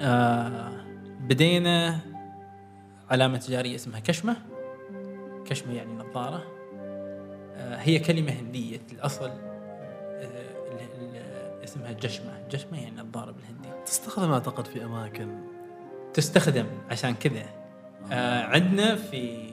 [0.00, 0.72] آه
[1.20, 1.98] بدينا
[3.10, 4.36] علامة تجارية اسمها كشمة.
[5.44, 6.53] كشمة يعني نظارة.
[7.72, 10.54] هي كلمة هندية الأصل آه
[11.64, 12.32] اسمها جشمة.
[12.50, 13.68] جشمة يعني نظاره بالهندي.
[13.86, 15.28] تستخدم أعتقد في أماكن.
[16.14, 17.44] تستخدم عشان كذا.
[18.12, 18.42] آه.
[18.42, 19.50] عندنا في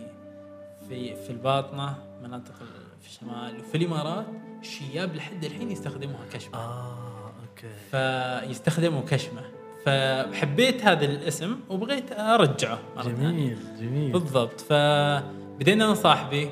[0.89, 2.53] في في الباطنة مناطق
[3.01, 4.25] في الشمال وفي الإمارات
[4.61, 6.55] الشياب لحد الحين يستخدموها كشمة.
[6.55, 7.73] آه أوكي.
[7.91, 9.41] فيستخدموا كشمة.
[9.85, 13.03] فحبيت هذا الاسم وبغيت أرجعه مرة.
[13.03, 14.11] جميل جميل.
[14.11, 14.61] بالضبط.
[14.61, 16.49] فبدينا أنا صاحبي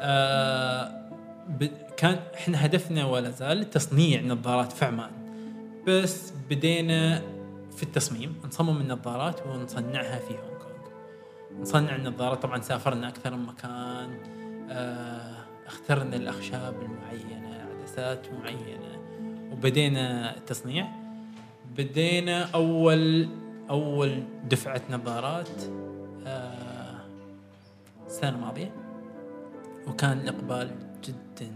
[0.00, 1.06] آه
[1.96, 5.10] كان إحنا هدفنا ولا زال تصنيع نظارات في عمان
[5.88, 7.22] بس بدينا
[7.76, 11.62] في التصميم نصمم النظارات ونصنعها في هونغ كونغ.
[11.62, 14.18] نصنع النظارات طبعا سافرنا أكثر من مكان.
[14.70, 15.36] آه
[15.66, 18.98] اخترنا الأخشاب المعينة عدسات معينة
[19.52, 20.88] وبدينا التصنيع.
[21.76, 23.28] بدينا أول
[23.70, 25.48] أول دفعة نظارات
[26.26, 27.00] آه،
[28.06, 28.70] السنة الماضية.
[29.86, 30.70] وكان الاقبال
[31.04, 31.52] جدا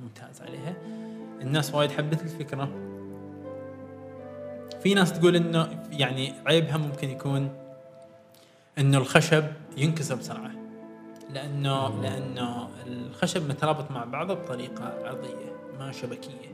[0.00, 0.74] ممتاز عليها.
[1.40, 2.68] الناس وايد حبت الفكرة.
[4.82, 7.50] في ناس تقول إنه يعني عيبها ممكن يكون
[8.78, 9.44] إنه الخشب
[9.76, 10.50] ينكسر بسرعة.
[11.30, 16.52] لأنه لأنه الخشب مترابط مع بعضه بطريقة عرضية ما شبكية.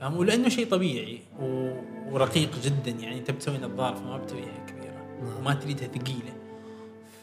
[0.00, 1.72] فاهم؟ ولأنه شيء طبيعي و...
[2.10, 2.90] ورقيق جدا.
[2.90, 5.38] يعني أنت بتسوي نظارة فما بتسويها كبيرة.
[5.38, 6.32] وما تريدها ثقيلة.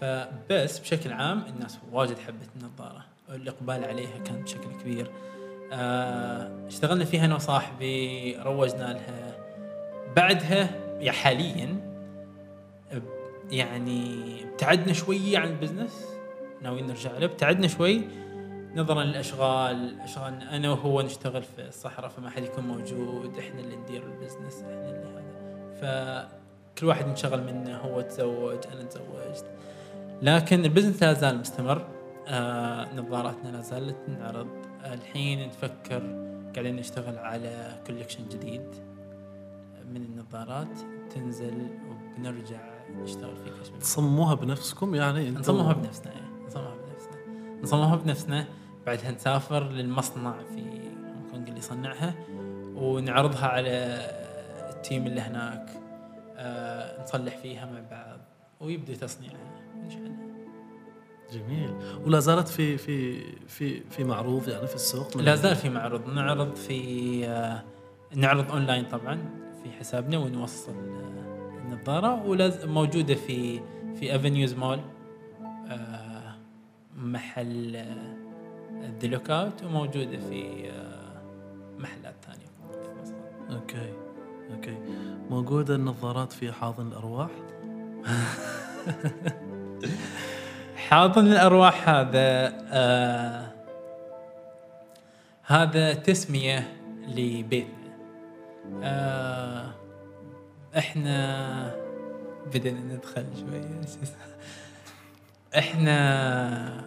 [0.02, 3.06] فبس بشكل عام الناس واجد حبت النظارة.
[3.30, 5.12] الإقبال عليها كان بشكل كبير.
[5.74, 9.36] آه اشتغلنا فيها أنا وصاحبي روجنا لها.
[10.16, 10.70] بعدها
[11.02, 11.78] يا حاليا
[13.52, 16.06] يعني ابتعدنا شوية عن البزنس
[16.62, 17.26] ناويين نرجع له.
[17.26, 18.02] ابتعدنا شوي
[18.76, 23.38] نظرا للأشغال أشغالنا أنا وهو نشتغل في الصحراء فما حد يكون موجود.
[23.40, 26.30] إحنا اللي ندير ال business إحنا اللي هذا.
[26.76, 29.46] فكل واحد منشغل منا هو تزوج أنا تزوجت.
[30.22, 31.88] لكن ال business لا زال مستمر.
[32.28, 34.48] آه نظاراتنا لا زالت نعرض
[34.86, 38.76] الحين نفكر قاعدين نشتغل على collection جديد
[39.90, 40.80] من النظارات
[41.16, 42.60] تنزل وبنرجع
[42.96, 47.18] نشتغل في كشف تصمموها بنفسكم يعني أنتم؟ نصممها بنفسنا إيه، نصممها بنفسنا.
[47.64, 48.46] نصممها بنفسنا.
[48.86, 52.14] بعدها نسافر للمصنع في هونغ كونغ اللي يصنعها
[52.76, 53.70] ونعرضها على
[54.70, 55.70] التيم اللي هناك.
[56.38, 58.20] آه نصلح فيها مع بعض
[58.60, 59.55] ويبدو تصنيعها.
[61.34, 61.74] جميل.
[62.06, 66.56] ولا زالت في في في في معروض يعني في السوق؟ لا زال في معرض نعرض
[66.56, 67.64] في آه
[68.16, 69.18] نعرض أونلاين طبعا
[69.64, 72.24] في حسابنا ونوصل آه، النظارة.
[72.26, 73.60] ولازم موجودة في
[74.00, 74.80] في افنيوز مول
[75.70, 76.36] آه،
[76.98, 77.76] محل
[79.02, 80.72] The Lookout وموجودة في
[81.80, 82.46] محلات ثانية
[82.84, 83.14] في مصر.
[83.56, 83.94] أوكي.
[84.56, 84.78] أوكي.
[85.30, 87.30] موجودة النظارات في حاضن الأرواح؟
[90.90, 93.52] حاضن الأرواح هذا آه
[95.44, 96.74] هذا تسمية
[97.08, 97.70] لبيتنا
[98.84, 99.72] آه
[100.78, 101.76] إحنا
[102.54, 103.82] بدنا ندخل شوية.
[105.58, 106.86] إحنا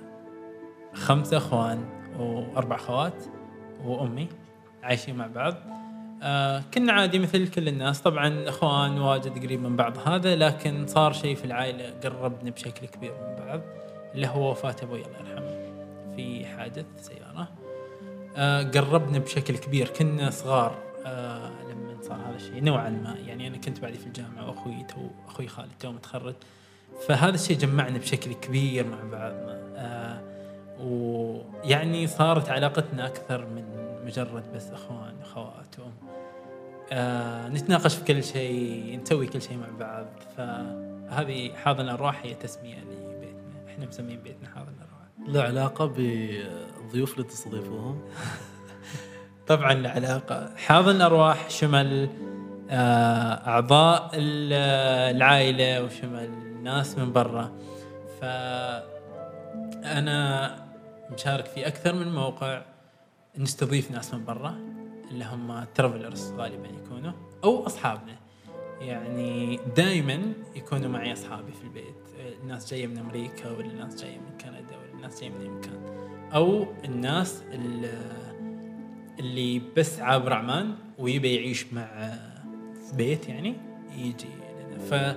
[0.94, 1.84] خمسة إخوان
[2.18, 3.24] وأربع أخوات
[3.84, 4.28] وأمي
[4.82, 5.54] عايشين مع بعض
[6.22, 8.00] آه كنا عادي مثل كل الناس.
[8.00, 13.12] طبعا إخوان واجد قريب من بعض هذا لكن صار شيء في العائلة قربنا بشكل كبير
[13.12, 13.60] من بعض
[14.14, 15.58] اللي هو وفاة أبوي الله يرحمه.
[16.16, 17.48] في حادث سيارة.
[18.36, 19.88] آه قربنا بشكل كبير.
[19.88, 23.16] كنا صغار آه لما صار هذا الشيء نوعا ما.
[23.26, 26.34] يعني أنا كنت بعدي في الجامعة وأخوي تو أخوي خالد تو متخرج.
[27.06, 29.60] فهذا الشيء جمعنا بشكل كبير مع بعضنا.
[29.76, 30.20] آه
[30.80, 33.77] ويعني صارت علاقتنا أكثر من
[34.08, 35.92] مجرد بس أخوان اخوات وام
[36.92, 40.06] آه نتناقش في كل شيء نسوي كل شيء مع بعض.
[40.36, 43.66] فهذه حاضن الأرواح هي تسمية لبيتنا.
[43.68, 45.34] إحنا مسمين بيتنا حاضن الأرواح.
[45.34, 48.02] له علاقة بالضيوف اللي تستضيفوهم
[49.48, 52.08] طبعا العلاقه حاضن الأرواح شمل
[52.70, 54.52] آه، أعضاء ال-
[55.16, 56.30] العائلة وشمل
[56.62, 57.52] ناس من برا.
[59.82, 60.54] فانا
[61.10, 62.62] مشارك في أكثر من موقع.
[63.38, 64.58] نستضيف ناس من برا
[65.10, 67.12] اللي هم ترافلرز غالبا يكونوا
[67.44, 68.16] أو أصحابنا.
[68.80, 71.94] يعني دائما يكونوا معي أصحابي في البيت.
[72.42, 75.80] الناس جاية من أمريكا ولا الناس جاية من كندا ولا الناس جاية من أي مكان.
[76.32, 77.42] أو الناس
[79.18, 82.14] اللي بس عابر عمان ويبي يعيش مع
[82.88, 83.54] في بيت يعني
[83.96, 84.28] يجي
[84.68, 84.78] لنا.
[84.78, 85.16] ف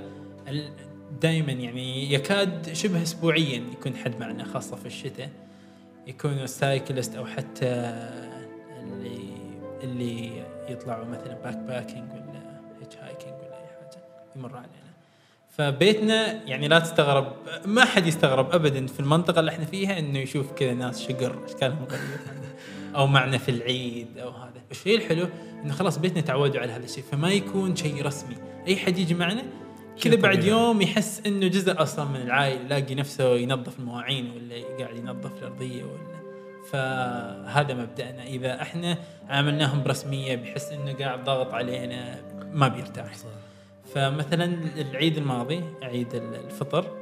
[1.21, 5.29] دائما يعني يكاد شبه اسبوعيا يكون حد معنا خاصة في الشتاء.
[6.07, 7.65] يكونوا سايكلست أو حتى
[8.79, 9.31] اللي
[9.83, 14.03] اللي يطلعوا مثلا backpacking ولا hitchhiking ولا أي حاجة
[14.35, 14.91] يمر علينا.
[15.57, 17.33] فبيتنا يعني لا تستغرب
[17.65, 21.83] ما حد يستغرب ابدا في المنطقة اللي إحنا فيها إنه يشوف كذا ناس شقر اشكالهم
[21.83, 22.19] غريبه
[22.95, 24.61] أو معنا في العيد أو هذا.
[24.71, 25.27] الشيء الحلو
[25.63, 28.35] إنه خلاص بيتنا تعودوا على هذا الشيء فما يكون شيء رسمي.
[28.67, 29.43] أي حد يجي معنا
[30.01, 30.43] كذا بعد.
[30.43, 35.83] يوم يحس إنه جزء أصلا من العائلة يلاقي نفسه ينظف المواعين ولا قاعد ينظف الأرضية
[35.83, 36.21] ولا.
[36.71, 38.23] فهذا مبدأنا.
[38.23, 38.97] إذا إحنا
[39.29, 42.21] عاملناهم برسمية بيحس إنه قاعد ضاغط علينا
[42.53, 43.11] ما بيرتاح.
[43.93, 44.45] فمثلا
[44.77, 46.97] العيد الماضي عيد الفطر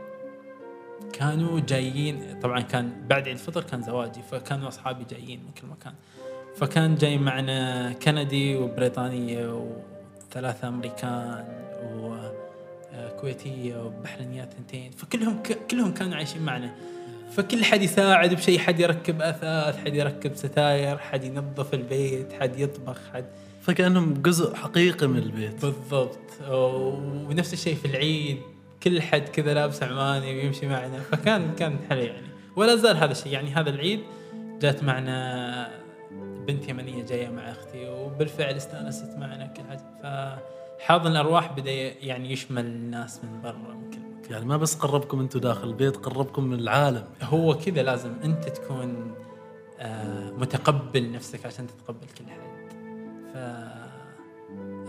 [1.13, 5.93] كانوا جايين طبعا كان بعد عيد الفطر كان زواجي فكانوا أصحابي جايين من كل مكان.
[6.55, 9.65] فكان جاي معنا كندي وبريطانية
[10.27, 11.59] وثلاثة أمريكان
[13.20, 16.72] وكويتيه وبحرينيات ثنتين فكلهم ك- كلهم كانوا عايشين معنا.
[17.32, 22.97] فكل حد يساعد بشيء حد يركب آثاث حد يركب ستاير حد ينظف البيت حد يطبخ
[23.13, 23.26] حد
[23.61, 25.65] فكأنهم جزء حقيقي من البيت.
[25.65, 26.20] بالضبط.
[26.49, 28.38] ونفس الشيء في العيد
[28.84, 30.99] كل حد كذا لابس عماني ويمشي معنا.
[30.99, 32.28] فكان كان حلو يعني.
[32.55, 33.99] ولا زال هذا الشيء يعني هذا العيد
[34.61, 35.70] جات معنا
[36.47, 40.39] بنت يمنية جاية مع أختي وبالفعل استأنست معنا كل حاجة.
[40.80, 44.32] فحاضن الأرواح بدأ يعني يشمل الناس من برا من كل مكان.
[44.32, 47.03] يعني ما بس قربكم أنتم داخل البيت قربكم من العالم.
[47.21, 49.15] هو كذا لازم أنت تكون
[49.80, 52.39] آه، متقبل نفسك عشان تتقبل كل حد.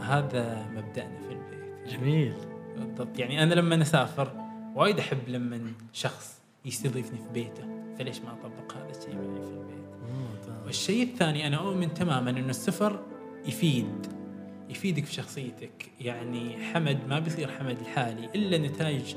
[0.01, 1.89] فهذا مبدأنا في البيت.
[1.89, 2.35] جميل.
[2.77, 3.19] بالضبط.
[3.19, 4.33] يعني أنا لما أسافر
[4.75, 7.65] وايد أحب لما شخص يستضيفني في بيته.
[7.99, 10.67] فليش ما أطبق هذا الشيء معي في البيت؟ ممتاز.
[10.67, 13.01] والشيء الثاني أنا أؤمن تماما إنه السفر
[13.47, 14.07] يفيد
[14.71, 15.91] يفيدك في شخصيتك.
[16.01, 19.15] يعني حمد ما بيصير حمد الحالي إلا نتائج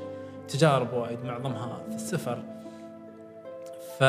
[0.48, 2.42] تجارب وايد معظمها في السفر.
[3.98, 4.04] ف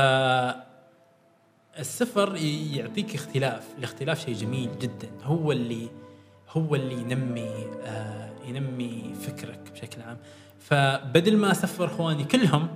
[1.79, 2.35] السفر
[2.73, 5.09] يعطيك اختلاف الاختلاف شيء جميل جدا.
[5.23, 5.89] هو اللي
[6.49, 10.17] هو اللي ينمي آه ينمي فكرك بشكل عام.
[10.59, 12.67] فبدل ما أسفر اخواني كلهم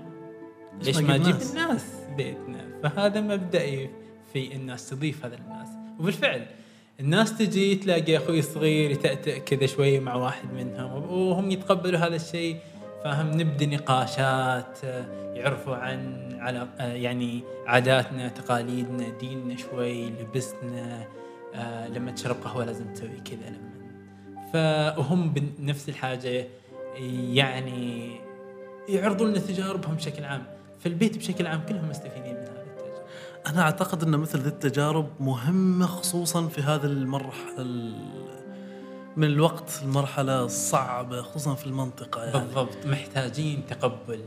[0.82, 1.86] ليش ما أجيب ناس؟ الناس؟
[2.18, 3.90] بيتنا فهذا مبدئي
[4.34, 5.68] في الناس تضيف هذا الناس.
[6.00, 6.46] وبالفعل
[7.00, 12.58] الناس تجي تلاقي أخوي الصغير يتأتأ كذا شوي مع واحد منهم وهم يتقبلوا هذا الشيء
[13.04, 21.08] فهم نبدا نقاشات آه، يعرفوا عن على آه، يعني عاداتنا تقاليدنا ديننا شوي لبسنا
[21.56, 23.70] آه، لما تشرب قهوه لازم تسوي كذا لما.
[24.54, 26.48] فهم بنفس الحاجة
[27.34, 28.12] يعني
[28.90, 30.44] يعرضوا لنا تجاربهم بشكل عام.
[30.80, 32.49] فالبيت بشكل عام كلهم مستفيدين من هذه التجربه
[33.48, 38.30] أنا أعتقد إن مثل ذي التجارب مهمة خصوصا في هذه المرحلة ال-
[39.18, 42.40] من الوقت المرحلة الصعبة خصوصا في المنطقة يعني.
[42.40, 42.86] بالضبط.
[42.86, 44.26] محتاجين تقبل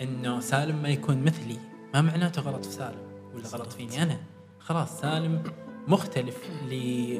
[0.00, 1.58] إنه سالم ما يكون مثلي.
[1.94, 2.98] ما معناته غلط في سالم
[3.34, 4.16] ولا غلط فيني أنا.
[4.60, 5.42] خلاص سالم
[5.88, 6.36] مختلف
[6.70, 7.18] ل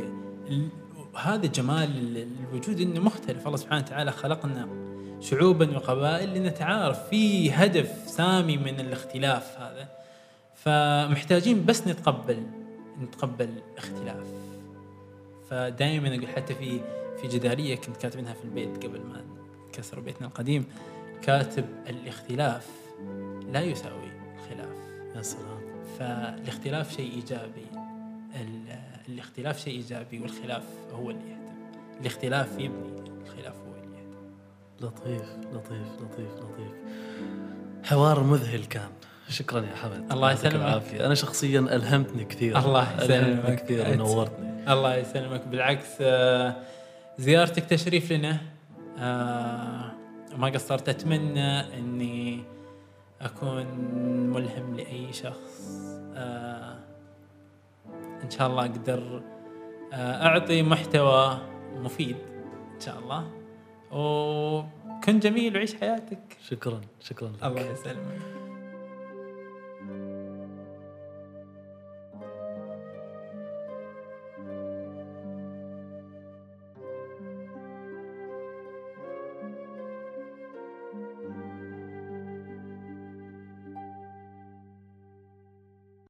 [1.16, 3.47] هذا جمال ال- الوجود إنه مختلف.
[3.47, 4.68] الله سبحانه وتعالى خلقنا
[5.20, 7.09] شعوبا وقبائل لنتعارف.
[7.09, 9.89] في هدف سامي من الاختلاف هذا.
[10.65, 12.43] فمحتاجين بس نتقبل
[13.03, 13.49] نتقبل
[13.79, 14.27] اختلاف.
[15.51, 16.81] فدائما أقول حتى في
[17.21, 19.25] في جداريه كنت كاتبينها في البيت قبل ما
[19.73, 20.65] كسروا بيتنا القديم.
[21.23, 22.69] كاتب الاختلاف
[23.53, 24.77] لا يساوي الخلاف.
[25.17, 25.61] يا سلام.
[25.99, 27.67] فالاختلاف شيء إيجابي.
[28.41, 30.62] ال- الاختلاف شيء إيجابي والخلاف
[30.93, 31.55] هو اللي يهدم
[32.01, 34.31] الاختلاف يبني الخلاف هو اللي يهدم
[34.81, 36.73] لطيف لطيف لطيف لطيف.
[37.85, 38.91] حوار مذهل كان.
[39.29, 40.12] شكرا يا حمد.
[40.12, 40.55] الله يسلمك.
[40.55, 41.07] العافية.
[41.07, 43.62] أنا شخصيا ألهمتني كثير الله يسلمك.
[43.64, 44.72] كثير ونورتني.
[44.72, 45.47] الله يسلمك.
[45.47, 46.57] بالعكس آه،
[47.18, 48.39] زيارتك تشريف لنا.
[48.99, 49.93] آه،
[50.37, 50.89] ما قصرت.
[50.89, 52.43] أتمنى إني
[53.20, 53.66] أكون
[54.31, 55.68] ملهم لأي شخص.
[56.14, 56.77] آه،
[58.25, 59.22] إن شاء الله أقدر
[59.93, 61.39] آه، أعطي محتوى
[61.77, 62.16] مفيد
[62.75, 63.31] إن شاء الله.
[63.93, 65.57] وكن جميل.
[65.57, 66.37] وعيش حياتك.
[66.49, 66.81] شكرا.
[67.01, 67.45] شكرا لك.
[67.45, 68.34] الله يسلمك.